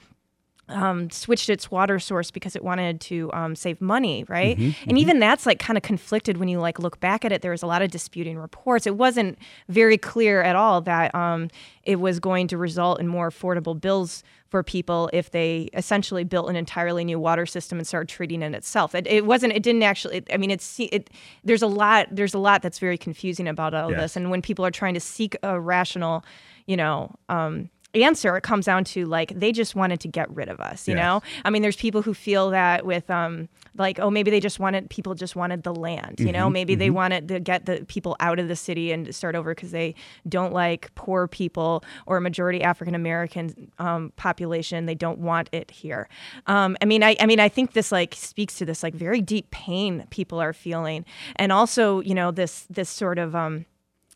um, 0.69 1.10
switched 1.10 1.49
its 1.49 1.69
water 1.69 1.99
source 1.99 2.32
because 2.32 2.56
it 2.56 2.63
wanted 2.63 3.02
to 3.02 3.30
um, 3.34 3.56
save 3.56 3.82
money, 3.82 4.23
right? 4.30 4.58
and 4.88 4.97
even 4.97 5.19
that's 5.19 5.45
like 5.45 5.60
kind 5.60 5.76
of 5.78 5.84
conflicted 5.84 6.38
when 6.38 6.47
you 6.47 6.60
like 6.60 6.80
look 6.80 6.99
back 6.99 7.26
at 7.26 7.32
it. 7.32 7.41
There 7.41 7.52
was 7.52 7.63
a 7.63 7.67
lot 7.67 7.82
of 7.82 7.91
disputing 7.91 8.38
reports. 8.38 8.88
It 8.88 8.95
wasn't 8.95 9.38
very 9.67 9.97
clear 9.97 10.41
at 10.41 10.56
all 10.56 10.80
that 10.82 11.13
um, 11.13 11.49
it 11.84 11.97
was 11.97 12.19
going 12.19 12.47
to 12.47 12.58
result 12.58 12.99
in 13.02 13.08
more 13.08 13.30
affordable 13.30 13.80
bills 13.80 14.23
for 14.47 14.63
people 14.63 15.10
if 15.12 15.32
they 15.32 15.67
essentially 15.73 16.23
built 16.23 16.49
an 16.49 16.56
entirely 16.56 17.04
new 17.04 17.19
water 17.19 17.45
system 17.45 17.78
and 17.78 17.86
started 17.88 18.08
treating 18.08 18.41
it 18.41 18.54
itself. 18.54 18.95
It, 18.95 19.06
it 19.08 19.26
wasn't. 19.26 19.54
It 19.54 19.63
didn't 19.63 19.84
actually. 19.84 20.17
It, 20.17 20.30
I 20.32 20.38
mean, 20.38 20.52
it's 20.52 20.80
it. 20.80 21.10
There's 21.43 21.62
a 21.63 21.67
lot. 21.67 22.08
There's 22.12 22.34
a 22.34 22.39
lot 22.39 22.62
that's 22.62 22.80
very 22.80 22.97
confusing 22.97 23.47
about 23.47 23.73
all 23.73 23.91
Yes. 23.91 23.99
this. 23.99 24.15
And 24.15 24.32
when 24.32 24.41
people 24.41 24.65
are 24.65 24.71
trying 24.71 24.93
to 24.93 24.99
seek 25.02 25.36
a 25.43 25.60
rational, 25.60 26.23
you 26.67 26.78
know. 26.78 27.13
Um, 27.30 27.69
answer 27.95 28.36
it 28.36 28.41
comes 28.41 28.65
down 28.65 28.84
to 28.84 29.06
like 29.06 29.38
they 29.38 29.51
just 29.51 29.75
wanted 29.75 29.99
to 29.99 30.08
get 30.08 30.29
rid 30.34 30.49
of 30.49 30.60
us 30.60 30.88
you 30.88 30.95
Yes. 30.95 31.01
know 31.03 31.21
i 31.45 31.49
mean 31.49 31.62
there's 31.62 31.75
people 31.75 32.01
who 32.01 32.13
feel 32.13 32.49
that 32.49 32.86
with 32.86 33.10
um 33.12 33.47
like 33.75 33.99
oh 33.99 34.10
maybe 34.10 34.32
they 34.32 34.39
just 34.39 34.60
wanted 34.60 34.89
people 34.89 35.13
just 35.13 35.36
wanted 35.36 35.63
the 35.63 35.73
land 35.73 36.19
you 36.19 36.32
know? 36.32 36.49
Maybe 36.49 36.75
they 36.75 36.89
wanted 36.89 37.27
to 37.29 37.39
get 37.39 37.65
the 37.65 37.86
people 37.88 38.15
out 38.19 38.39
of 38.39 38.47
the 38.47 38.56
city 38.56 38.91
and 38.91 39.13
start 39.13 39.36
over 39.36 39.53
because 39.56 39.71
they 39.71 39.95
don't 40.27 40.53
like 40.53 40.93
poor 40.95 41.27
people 41.27 41.84
or 42.06 42.17
a 42.17 42.21
majority 42.21 42.62
african 42.63 42.95
american 42.95 43.71
um, 43.79 44.12
population. 44.15 44.86
They 44.86 44.95
don't 44.95 45.19
want 45.19 45.49
it 45.51 45.69
here. 45.71 46.08
Um, 46.47 46.77
i 46.82 46.86
mean 46.86 47.03
I, 47.03 47.15
I 47.19 47.25
mean 47.25 47.39
i 47.39 47.49
think 47.49 47.73
this 47.73 47.91
like 47.91 48.13
speaks 48.15 48.58
to 48.60 48.65
this 48.65 48.84
like 48.84 48.93
very 48.93 49.21
deep 49.21 49.49
pain 49.51 50.06
people 50.10 50.39
are 50.39 50.53
feeling. 50.53 51.03
And 51.36 51.51
also 51.51 52.01
you 52.01 52.13
know 52.13 52.32
this 52.32 52.65
this 52.69 52.89
sort 52.89 53.17
of 53.19 53.36
um 53.36 53.65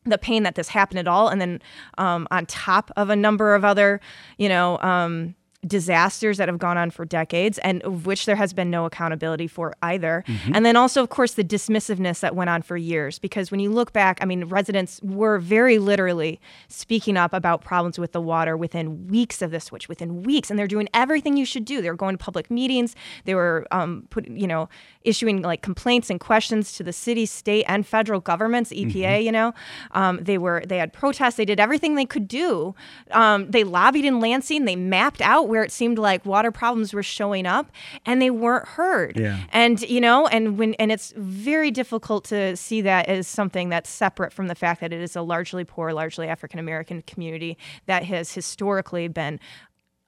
the 0.10 0.18
pain 0.18 0.44
that 0.44 0.56
this 0.56 0.70
happened 0.70 1.00
at 1.00 1.08
all 1.08 1.30
and 1.30 1.42
then 1.42 1.62
um, 1.98 2.28
on 2.32 2.46
top 2.46 2.92
of 2.96 3.10
a 3.10 3.16
number 3.16 3.56
of 3.56 3.64
other 3.64 4.00
you 4.38 4.50
know 4.50 4.78
um, 4.80 5.36
disasters 5.66 6.38
that 6.38 6.48
have 6.48 6.60
gone 6.60 6.78
on 6.78 6.92
for 6.92 7.04
decades 7.04 7.58
and 7.60 7.82
of 7.82 8.06
which 8.06 8.28
there 8.28 8.36
has 8.36 8.54
been 8.54 8.70
no 8.70 8.86
accountability 8.86 9.48
for 9.48 9.74
either. 9.82 10.24
Mm-hmm. 10.28 10.56
And 10.56 10.66
then 10.66 10.76
also, 10.76 11.02
of 11.02 11.10
course, 11.10 11.34
the 11.34 11.44
dismissiveness 11.44 12.20
that 12.20 12.36
went 12.36 12.50
on 12.50 12.62
for 12.62 12.78
years. 12.78 13.18
Because 13.18 13.50
when 13.50 13.60
you 13.60 13.72
look 13.72 13.92
back, 13.92 14.20
I 14.22 14.26
mean, 14.26 14.46
residents 14.46 15.02
were 15.02 15.40
very 15.40 15.80
literally 15.80 16.40
speaking 16.68 17.18
up 17.18 17.34
about 17.34 17.64
problems 17.64 17.98
with 17.98 18.12
the 18.12 18.22
water 18.22 18.56
within 18.56 19.08
weeks 19.08 19.42
of 19.42 19.50
the 19.50 19.60
switch, 19.60 19.90
within 19.90 20.22
weeks. 20.22 20.52
And 20.52 20.60
they're 20.60 20.68
doing 20.68 20.90
everything 20.94 21.38
you 21.38 21.46
should 21.46 21.66
do. 21.66 21.82
They 21.82 21.90
were 21.90 21.96
going 21.96 22.16
to 22.18 22.24
public 22.24 22.52
meetings. 22.52 22.96
They 23.26 23.34
were, 23.34 23.66
um, 23.72 24.08
put, 24.12 24.28
you 24.28 24.48
know, 24.48 24.70
issuing 25.02 25.42
like 25.42 25.64
complaints 25.64 26.12
and 26.12 26.20
questions 26.20 26.74
to 26.74 26.84
the 26.84 26.94
city, 26.94 27.26
state, 27.26 27.66
and 27.68 27.86
federal 27.86 28.20
governments, 28.20 28.72
EPA, 28.72 28.94
mm-hmm. 28.94 29.22
you 29.24 29.32
know. 29.32 29.54
Um, 29.92 30.20
they 30.22 30.38
were, 30.38 30.64
they 30.68 30.78
had 30.78 30.94
protests. 30.94 31.36
They 31.36 31.46
did 31.46 31.60
everything 31.60 31.96
they 31.96 32.06
could 32.06 32.28
do. 32.28 32.76
Um, 33.10 33.50
they 33.50 33.64
lobbied 33.64 34.06
in 34.06 34.20
Lansing. 34.20 34.66
They 34.66 34.76
mapped 34.76 35.22
out 35.22 35.47
where 35.48 35.64
it 35.64 35.72
seemed 35.72 35.98
like 35.98 36.26
water 36.26 36.52
problems 36.52 36.94
were 36.94 37.04
showing 37.04 37.46
up 37.46 37.72
and 38.06 38.22
they 38.22 38.30
weren't 38.30 38.68
heard. 38.68 39.18
Yeah. 39.18 39.40
And 39.52 39.82
you 39.82 40.02
know, 40.02 40.28
and 40.28 40.58
when 40.58 40.74
and 40.76 40.92
it's 40.92 41.14
very 41.18 41.72
difficult 41.72 42.26
to 42.26 42.56
see 42.56 42.82
that 42.82 43.08
as 43.08 43.28
something 43.28 43.70
that's 43.70 43.90
separate 43.90 44.34
from 44.34 44.48
the 44.48 44.56
fact 44.56 44.82
that 44.82 44.94
it 44.94 45.02
is 45.02 45.16
a 45.16 45.22
largely 45.22 45.64
poor, 45.64 45.94
largely 45.94 46.28
African 46.28 46.60
American 46.60 47.02
community 47.04 47.58
that 47.86 48.04
has 48.04 48.34
historically 48.34 49.08
been 49.08 49.40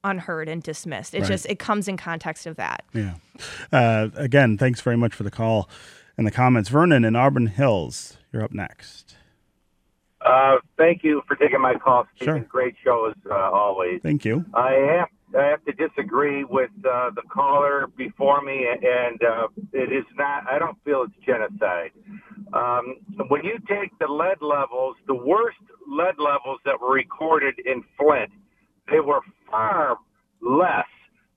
unheard 0.03 0.47
and 0.47 0.63
dismissed. 0.63 1.13
It 1.13 1.21
right. 1.21 1.27
just 1.27 1.45
it 1.47 1.59
comes 1.59 1.87
in 1.87 1.97
context 1.97 2.45
of 2.45 2.55
that. 2.57 2.83
Yeah. 2.93 3.15
Uh, 3.71 4.09
again, 4.15 4.57
thanks 4.57 4.81
very 4.81 4.97
much 4.97 5.13
for 5.13 5.23
the 5.23 5.31
call 5.31 5.69
and 6.17 6.25
the 6.25 6.31
comments. 6.31 6.69
Vernon 6.69 7.05
in 7.05 7.15
Auburn 7.15 7.47
Hills, 7.47 8.17
you're 8.31 8.43
up 8.43 8.51
next. 8.51 9.15
Uh, 10.21 10.57
thank 10.77 11.03
you 11.03 11.21
for 11.27 11.35
taking 11.35 11.61
my 11.61 11.75
call, 11.75 12.05
Stephen. 12.15 12.41
Sure. 12.41 12.45
Great 12.49 12.75
show 12.83 13.07
as 13.07 13.15
uh, 13.29 13.33
always. 13.33 14.01
Thank 14.01 14.25
you. 14.25 14.45
I 14.53 14.73
have 14.97 15.07
I 15.37 15.45
have 15.45 15.63
to 15.65 15.71
disagree 15.73 16.43
with 16.43 16.71
uh, 16.79 17.11
the 17.15 17.21
caller 17.31 17.87
before 17.95 18.41
me, 18.41 18.65
and 18.67 19.19
uh, 19.21 19.47
it 19.73 19.91
is 19.91 20.05
not. 20.17 20.47
I 20.49 20.57
don't 20.57 20.77
feel 20.83 21.03
it's 21.03 21.25
genocide. 21.25 21.91
Um, 22.53 22.95
when 23.27 23.43
you 23.43 23.59
take 23.67 23.97
the 23.99 24.07
lead 24.07 24.41
levels, 24.41 24.95
the 25.07 25.13
worst 25.13 25.57
lead 25.87 26.15
levels 26.17 26.59
that 26.65 26.81
were 26.81 26.93
recorded 26.93 27.59
in 27.63 27.83
Flint, 27.97 28.31
they 28.91 28.99
were 28.99 29.21
far 29.51 29.97
less 30.41 30.87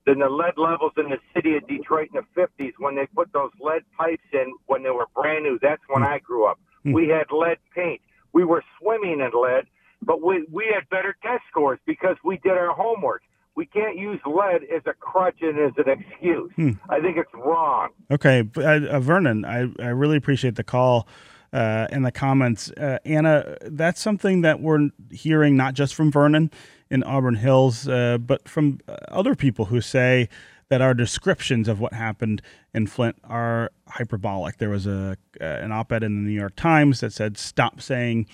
than 0.06 0.20
the 0.20 0.28
lead 0.28 0.54
levels 0.56 0.92
in 0.96 1.10
the 1.10 1.18
city 1.34 1.56
of 1.56 1.66
Detroit 1.68 2.08
in 2.14 2.20
the 2.22 2.40
50s 2.40 2.72
when 2.78 2.96
they 2.96 3.06
put 3.14 3.32
those 3.32 3.50
lead 3.60 3.82
pipes 3.96 4.24
in 4.32 4.54
when 4.66 4.82
they 4.82 4.90
were 4.90 5.06
brand 5.14 5.44
new. 5.44 5.58
That's 5.60 5.82
when 5.88 6.02
I 6.02 6.18
grew 6.18 6.46
up. 6.46 6.58
We 6.94 7.08
had 7.08 7.30
lead 7.30 7.58
paint. 7.74 8.00
We 8.32 8.44
were 8.44 8.64
swimming 8.80 9.20
in 9.20 9.30
lead, 9.38 9.66
but 10.00 10.22
we, 10.22 10.46
we 10.50 10.66
had 10.74 10.88
better 10.88 11.14
test 11.22 11.42
scores 11.50 11.78
because 11.86 12.16
we 12.24 12.38
did 12.38 12.52
our 12.52 12.74
homework. 12.74 13.22
We 13.54 13.66
can't 13.66 13.96
use 13.96 14.20
lead 14.24 14.62
as 14.74 14.82
a 14.86 14.94
crutch 14.94 15.38
and 15.42 15.58
as 15.58 15.72
an 15.76 16.00
excuse. 16.00 16.50
Hmm. 16.56 16.70
I 16.88 17.00
think 17.00 17.16
it's 17.18 17.32
wrong. 17.34 17.90
Okay, 18.10 18.48
uh, 18.56 18.86
uh, 18.88 19.00
Vernon, 19.00 19.44
I, 19.44 19.68
I 19.78 19.88
really 19.88 20.16
appreciate 20.16 20.56
the 20.56 20.64
call. 20.64 21.06
Uh, 21.54 21.86
and 21.90 22.02
the 22.02 22.10
comments. 22.10 22.70
Uh, 22.70 22.96
Anna, 23.04 23.58
that's 23.60 24.00
something 24.00 24.40
that 24.40 24.60
we're 24.60 24.88
hearing 25.10 25.54
not 25.54 25.74
just 25.74 25.94
from 25.94 26.10
Vernon 26.10 26.50
in 26.90 27.02
Auburn 27.02 27.34
Hills, 27.34 27.86
uh, 27.86 28.16
but 28.16 28.48
from 28.48 28.80
uh, 28.88 28.96
other 29.08 29.34
people 29.34 29.66
who 29.66 29.82
say 29.82 30.30
that 30.70 30.80
our 30.80 30.94
descriptions 30.94 31.68
of 31.68 31.78
what 31.78 31.92
happened 31.92 32.40
in 32.72 32.86
Flint 32.86 33.16
are 33.24 33.70
hyperbolic. 33.86 34.56
There 34.56 34.70
was 34.70 34.86
a 34.86 35.18
uh, 35.38 35.44
an 35.44 35.72
op-ed 35.72 36.02
in 36.02 36.24
the 36.24 36.30
New 36.30 36.34
York 36.34 36.56
Times 36.56 37.00
that 37.00 37.12
said, 37.12 37.36
"Stop 37.36 37.82
saying." 37.82 38.26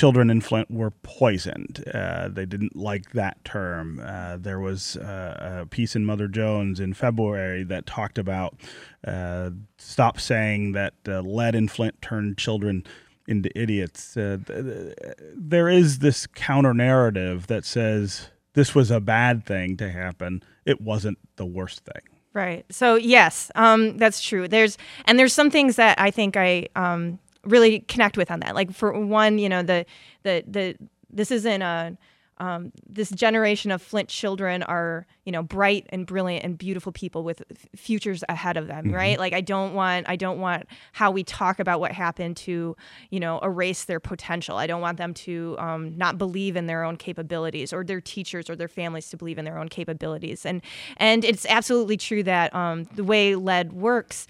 Children 0.00 0.30
in 0.30 0.40
Flint 0.40 0.70
were 0.70 0.92
poisoned. 0.92 1.84
Uh, 1.92 2.28
they 2.28 2.46
didn't 2.46 2.74
like 2.74 3.12
that 3.12 3.44
term. 3.44 4.00
Uh, 4.02 4.38
there 4.38 4.58
was 4.58 4.96
uh, 4.96 5.60
a 5.60 5.66
piece 5.66 5.94
in 5.94 6.06
Mother 6.06 6.26
Jones 6.26 6.80
in 6.80 6.94
February 6.94 7.64
that 7.64 7.84
talked 7.84 8.16
about 8.16 8.58
uh, 9.06 9.50
stop 9.76 10.18
saying 10.18 10.72
that 10.72 10.94
lead 11.04 11.54
in 11.54 11.68
Flint 11.68 12.00
turned 12.00 12.38
children 12.38 12.82
into 13.28 13.50
idiots. 13.54 14.14
th- 14.14 14.46
th- 14.46 14.94
there 15.36 15.68
is 15.68 15.98
this 15.98 16.26
counter 16.26 16.72
narrative 16.72 17.48
that 17.48 17.66
says 17.66 18.30
this 18.54 18.74
was 18.74 18.90
a 18.90 19.00
bad 19.00 19.44
thing 19.44 19.76
to 19.76 19.90
happen. 19.90 20.42
It 20.64 20.80
wasn't 20.80 21.18
the 21.36 21.44
worst 21.44 21.84
thing. 21.84 22.00
Right. 22.32 22.64
So 22.70 22.94
yes, 22.94 23.50
um, 23.54 23.98
that's 23.98 24.22
true. 24.22 24.48
There's 24.48 24.78
and 25.04 25.18
there's 25.18 25.34
some 25.34 25.50
things 25.50 25.76
that 25.76 26.00
I 26.00 26.10
think 26.10 26.38
I 26.38 26.68
um, 26.74 27.18
really 27.44 27.80
connect 27.80 28.16
with 28.16 28.30
on 28.30 28.40
that. 28.40 28.54
Like 28.54 28.72
for 28.72 28.98
one, 28.98 29.38
you 29.38 29.48
know, 29.48 29.62
the 29.62 29.86
the 30.22 30.44
the 30.46 30.76
this 31.10 31.30
isn't 31.30 31.62
a 31.62 31.96
um, 32.40 32.72
this 32.88 33.10
generation 33.10 33.70
of 33.70 33.82
Flint 33.82 34.08
children 34.08 34.62
are, 34.62 35.06
you 35.26 35.30
know, 35.30 35.42
bright 35.42 35.86
and 35.90 36.06
brilliant 36.06 36.42
and 36.42 36.56
beautiful 36.56 36.90
people 36.90 37.22
with 37.22 37.42
f- 37.50 37.66
futures 37.78 38.24
ahead 38.30 38.56
of 38.56 38.66
them, 38.66 38.86
mm-hmm. 38.86 38.94
right? 38.94 39.18
Like 39.18 39.34
I 39.34 39.42
don't 39.42 39.74
want, 39.74 40.08
I 40.08 40.16
don't 40.16 40.40
want 40.40 40.66
how 40.92 41.10
we 41.10 41.22
talk 41.22 41.60
about 41.60 41.80
what 41.80 41.92
happened 41.92 42.38
to, 42.38 42.76
you 43.10 43.20
know, 43.20 43.40
erase 43.40 43.84
their 43.84 44.00
potential. 44.00 44.56
I 44.56 44.66
don't 44.66 44.80
want 44.80 44.96
them 44.96 45.12
to 45.14 45.54
um, 45.58 45.98
not 45.98 46.16
believe 46.16 46.56
in 46.56 46.66
their 46.66 46.82
own 46.82 46.96
capabilities, 46.96 47.74
or 47.74 47.84
their 47.84 48.00
teachers 48.00 48.48
or 48.48 48.56
their 48.56 48.68
families 48.68 49.10
to 49.10 49.18
believe 49.18 49.36
in 49.36 49.44
their 49.44 49.58
own 49.58 49.68
capabilities. 49.68 50.46
And 50.46 50.62
and 50.96 51.26
it's 51.26 51.44
absolutely 51.44 51.98
true 51.98 52.22
that 52.22 52.54
um, 52.54 52.84
the 52.94 53.04
way 53.04 53.34
lead 53.34 53.74
works, 53.74 54.26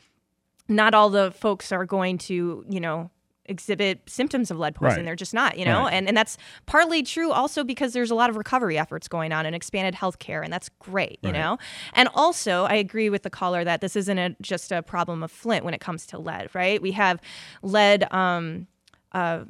not 0.70 0.94
all 0.94 1.11
the 1.11 1.30
folks 1.33 1.72
are 1.72 1.85
going 1.85 2.16
to, 2.18 2.64
you 2.68 2.80
know, 2.80 3.11
exhibit 3.46 4.00
symptoms 4.09 4.50
of 4.50 4.59
lead 4.59 4.76
poisoning. 4.76 4.98
Right. 4.98 5.04
They're 5.06 5.16
just 5.16 5.35
not, 5.35 5.59
you 5.59 5.64
know, 5.64 5.83
right. 5.83 5.92
and 5.92 6.06
and 6.09 6.16
that's 6.16 6.38
partly 6.66 7.02
true 7.02 7.33
also 7.33 7.64
because 7.64 7.92
there's 7.92 8.11
a 8.11 8.14
lot 8.14 8.30
of 8.30 8.37
recovery 8.37 8.78
efforts 8.78 9.09
going 9.09 9.33
on 9.33 9.44
and 9.44 9.54
expanded 9.54 9.94
healthcare, 9.94 10.42
and 10.42 10.52
that's 10.52 10.70
great, 10.78 11.18
you 11.22 11.30
right. 11.30 11.38
know. 11.38 11.59
And 11.92 12.09
also, 12.14 12.64
I 12.64 12.74
agree 12.74 13.11
with 13.11 13.24
the 13.24 13.30
caller 13.30 13.64
that 13.64 13.80
this 13.80 13.96
isn't 13.96 14.18
a, 14.18 14.37
just 14.40 14.70
a 14.72 14.83
problem 14.83 15.22
of 15.22 15.30
Flint 15.33 15.64
when 15.64 15.74
it 15.74 15.80
comes 15.80 16.06
to 16.06 16.18
lead, 16.18 16.48
right? 16.54 16.80
We 16.80 16.92
have 16.92 17.20
lead. 17.62 18.11
Um, 18.12 18.68
uh, 19.12 19.44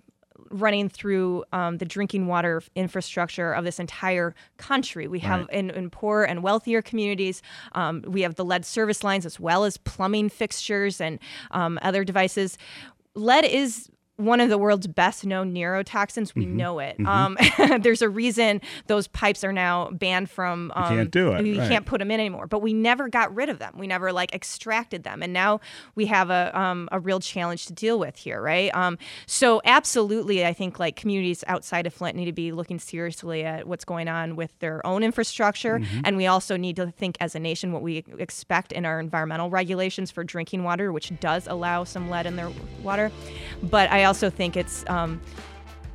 running 0.51 0.89
through 0.89 1.45
um, 1.53 1.79
the 1.79 1.85
drinking 1.85 2.27
water 2.27 2.63
infrastructure 2.75 3.53
of 3.53 3.65
this 3.65 3.79
entire 3.79 4.35
country. 4.57 5.07
We 5.07 5.21
have 5.21 5.41
right. 5.41 5.51
in, 5.51 5.71
in, 5.71 5.91
poor 5.91 6.25
and 6.25 6.43
wealthier 6.43 6.83
communities, 6.83 7.43
um, 7.73 8.05
we 8.07 8.23
have 8.23 8.35
the 8.35 8.45
lead 8.45 8.65
service 8.65 9.05
lines 9.05 9.25
as 9.25 9.39
well 9.39 9.65
as 9.65 9.77
plumbing 9.77 10.29
fixtures 10.29 11.01
and 11.01 11.19
um, 11.53 11.79
other 11.83 12.05
devices 12.05 12.59
lead 13.15 13.45
is 13.45 13.89
one 14.21 14.41
of 14.41 14.49
the 14.49 14.59
world's 14.59 14.87
best 14.87 15.25
known 15.25 15.55
neurotoxins. 15.55 16.35
We 16.35 16.45
mm-hmm. 16.45 16.57
know 16.57 16.79
it. 16.79 16.99
Mm-hmm. 16.99 17.07
Um, 17.67 17.81
there's 17.83 18.03
a 18.03 18.09
reason 18.09 18.61
those 18.87 19.09
pipes 19.09 19.45
are 19.45 19.53
now 19.53 19.91
banned 19.91 20.31
from. 20.31 20.73
Um, 20.75 20.93
you 20.93 20.99
can't 20.99 21.11
do 21.11 21.33
it. 21.33 21.47
You 21.47 21.59
right. 21.59 21.69
can't 21.69 21.87
put 21.87 21.99
them 21.99 22.11
in 22.11 22.21
anymore. 22.21 22.47
But 22.47 22.61
we 22.63 22.73
never 22.73 23.09
got 23.09 23.35
rid 23.35 23.49
of 23.49 23.59
them. 23.59 23.75
We 23.79 23.87
never 23.87 24.13
like 24.13 24.35
extracted 24.35 25.03
them, 25.05 25.23
and 25.23 25.33
now 25.33 25.61
we 25.95 26.07
have 26.07 26.31
a 26.31 26.59
um, 26.59 26.89
a 26.93 27.01
real 27.01 27.21
challenge 27.21 27.67
to 27.67 27.73
deal 27.73 27.99
with 27.99 28.17
here, 28.17 28.41
right? 28.41 28.75
Um, 28.75 28.99
so 29.27 29.61
absolutely, 29.65 30.45
I 30.45 30.53
think 30.53 30.79
like 30.79 30.97
communities 30.97 31.45
outside 31.47 31.87
of 31.87 31.95
Flint 31.95 32.17
need 32.17 32.27
to 32.27 32.33
be 32.33 32.53
looking 32.53 32.79
seriously 32.79 33.45
at 33.45 33.67
what's 33.67 33.85
going 33.85 34.09
on 34.09 34.37
with 34.37 34.57
their 34.59 34.85
own 34.87 35.03
infrastructure, 35.03 35.79
mm-hmm. 35.79 36.01
and 36.05 36.17
we 36.17 36.27
also 36.27 36.57
need 36.57 36.77
to 36.77 36.91
think 36.91 37.17
as 37.21 37.35
a 37.35 37.39
nation 37.39 37.73
what 37.73 37.83
we 37.83 38.05
expect 38.19 38.73
in 38.73 38.85
our 38.85 39.01
environmental 39.01 39.51
regulations 39.51 40.11
for 40.11 40.25
drinking 40.25 40.65
water, 40.65 40.93
which 40.93 41.13
does 41.21 41.47
allow 41.47 41.85
some 41.85 42.11
lead 42.11 42.27
in 42.27 42.37
their 42.37 42.51
water. 42.83 43.11
But 43.63 43.91
I 43.91 44.05
also 44.11 44.29
think 44.29 44.57
it's 44.57 44.85
um, 44.89 45.21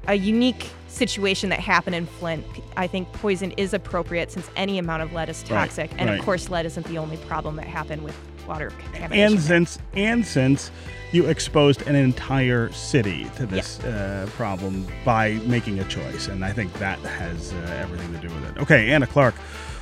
a 0.08 0.15
unique 0.15 0.69
situation 0.88 1.49
that 1.49 1.60
happened 1.60 1.97
in 1.97 2.06
Flint. 2.06 2.45
I 2.78 2.88
think 2.88 3.12
poison 3.12 3.51
is 3.58 3.73
appropriate 3.73 4.32
since 4.32 4.49
any 4.56 4.78
amount 4.78 5.04
of 5.04 5.12
lead 5.12 5.28
is 5.28 5.43
toxic, 5.43 5.91
right, 5.91 5.99
and 5.99 6.10
right. 6.10 6.17
of 6.17 6.23
course, 6.23 6.49
lead 6.49 6.65
isn't 6.65 6.86
the 6.88 6.97
only 6.97 7.17
problem 7.17 7.58
that 7.58 7.67
happened 7.67 8.06
with 8.06 8.17
water 8.47 8.69
contamination. 8.69 9.34
And 9.34 9.41
since 9.41 9.80
and 9.95 10.25
since 10.25 10.71
you 11.12 11.25
exposed 11.25 11.82
an 11.88 11.95
entire 11.95 12.71
city 12.71 13.25
to 13.36 13.45
this 13.45 13.82
uh, 13.82 14.30
problem 14.32 14.88
by 15.04 15.34
making 15.45 15.82
a 15.82 15.84
choice, 15.89 16.30
and 16.30 16.45
I 16.45 16.54
think 16.54 16.71
that 16.75 16.99
has 16.99 17.51
uh, 17.51 17.80
everything 17.82 18.13
to 18.13 18.25
do 18.25 18.34
with 18.34 18.49
it. 18.49 18.62
Okay, 18.62 18.91
Anna 18.91 19.08
Clark 19.08 19.36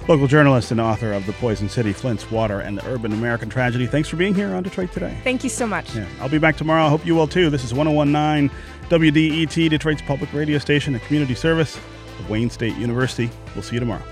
local 0.07 0.27
journalist 0.27 0.71
and 0.71 0.81
author 0.81 1.13
of 1.13 1.25
The 1.25 1.33
Poisoned 1.33 1.71
City, 1.71 1.93
Flint's 1.93 2.29
Water, 2.29 2.59
and 2.59 2.77
the 2.77 2.85
Urban 2.87 3.13
American 3.13 3.49
Tragedy. 3.49 3.87
Thanks 3.87 4.09
for 4.09 4.15
being 4.15 4.35
here 4.35 4.53
on 4.53 4.63
Detroit 4.63 4.91
Today. 4.91 5.17
Thank 5.23 5.43
you 5.43 5.49
so 5.49 5.65
much. 5.65 5.95
Yeah, 5.95 6.05
I'll 6.19 6.29
be 6.29 6.39
back 6.39 6.57
tomorrow. 6.57 6.83
I 6.83 6.89
hope 6.89 7.05
you 7.05 7.15
will 7.15 7.27
too. 7.27 7.49
This 7.49 7.63
is 7.63 7.73
1019 7.73 8.55
WDET, 8.89 9.69
Detroit's 9.69 10.01
public 10.01 10.31
radio 10.33 10.57
station 10.57 10.93
and 10.93 11.03
community 11.03 11.35
service 11.35 11.77
of 12.19 12.29
Wayne 12.29 12.49
State 12.49 12.75
University. 12.75 13.29
We'll 13.55 13.63
see 13.63 13.75
you 13.75 13.79
tomorrow. 13.79 14.03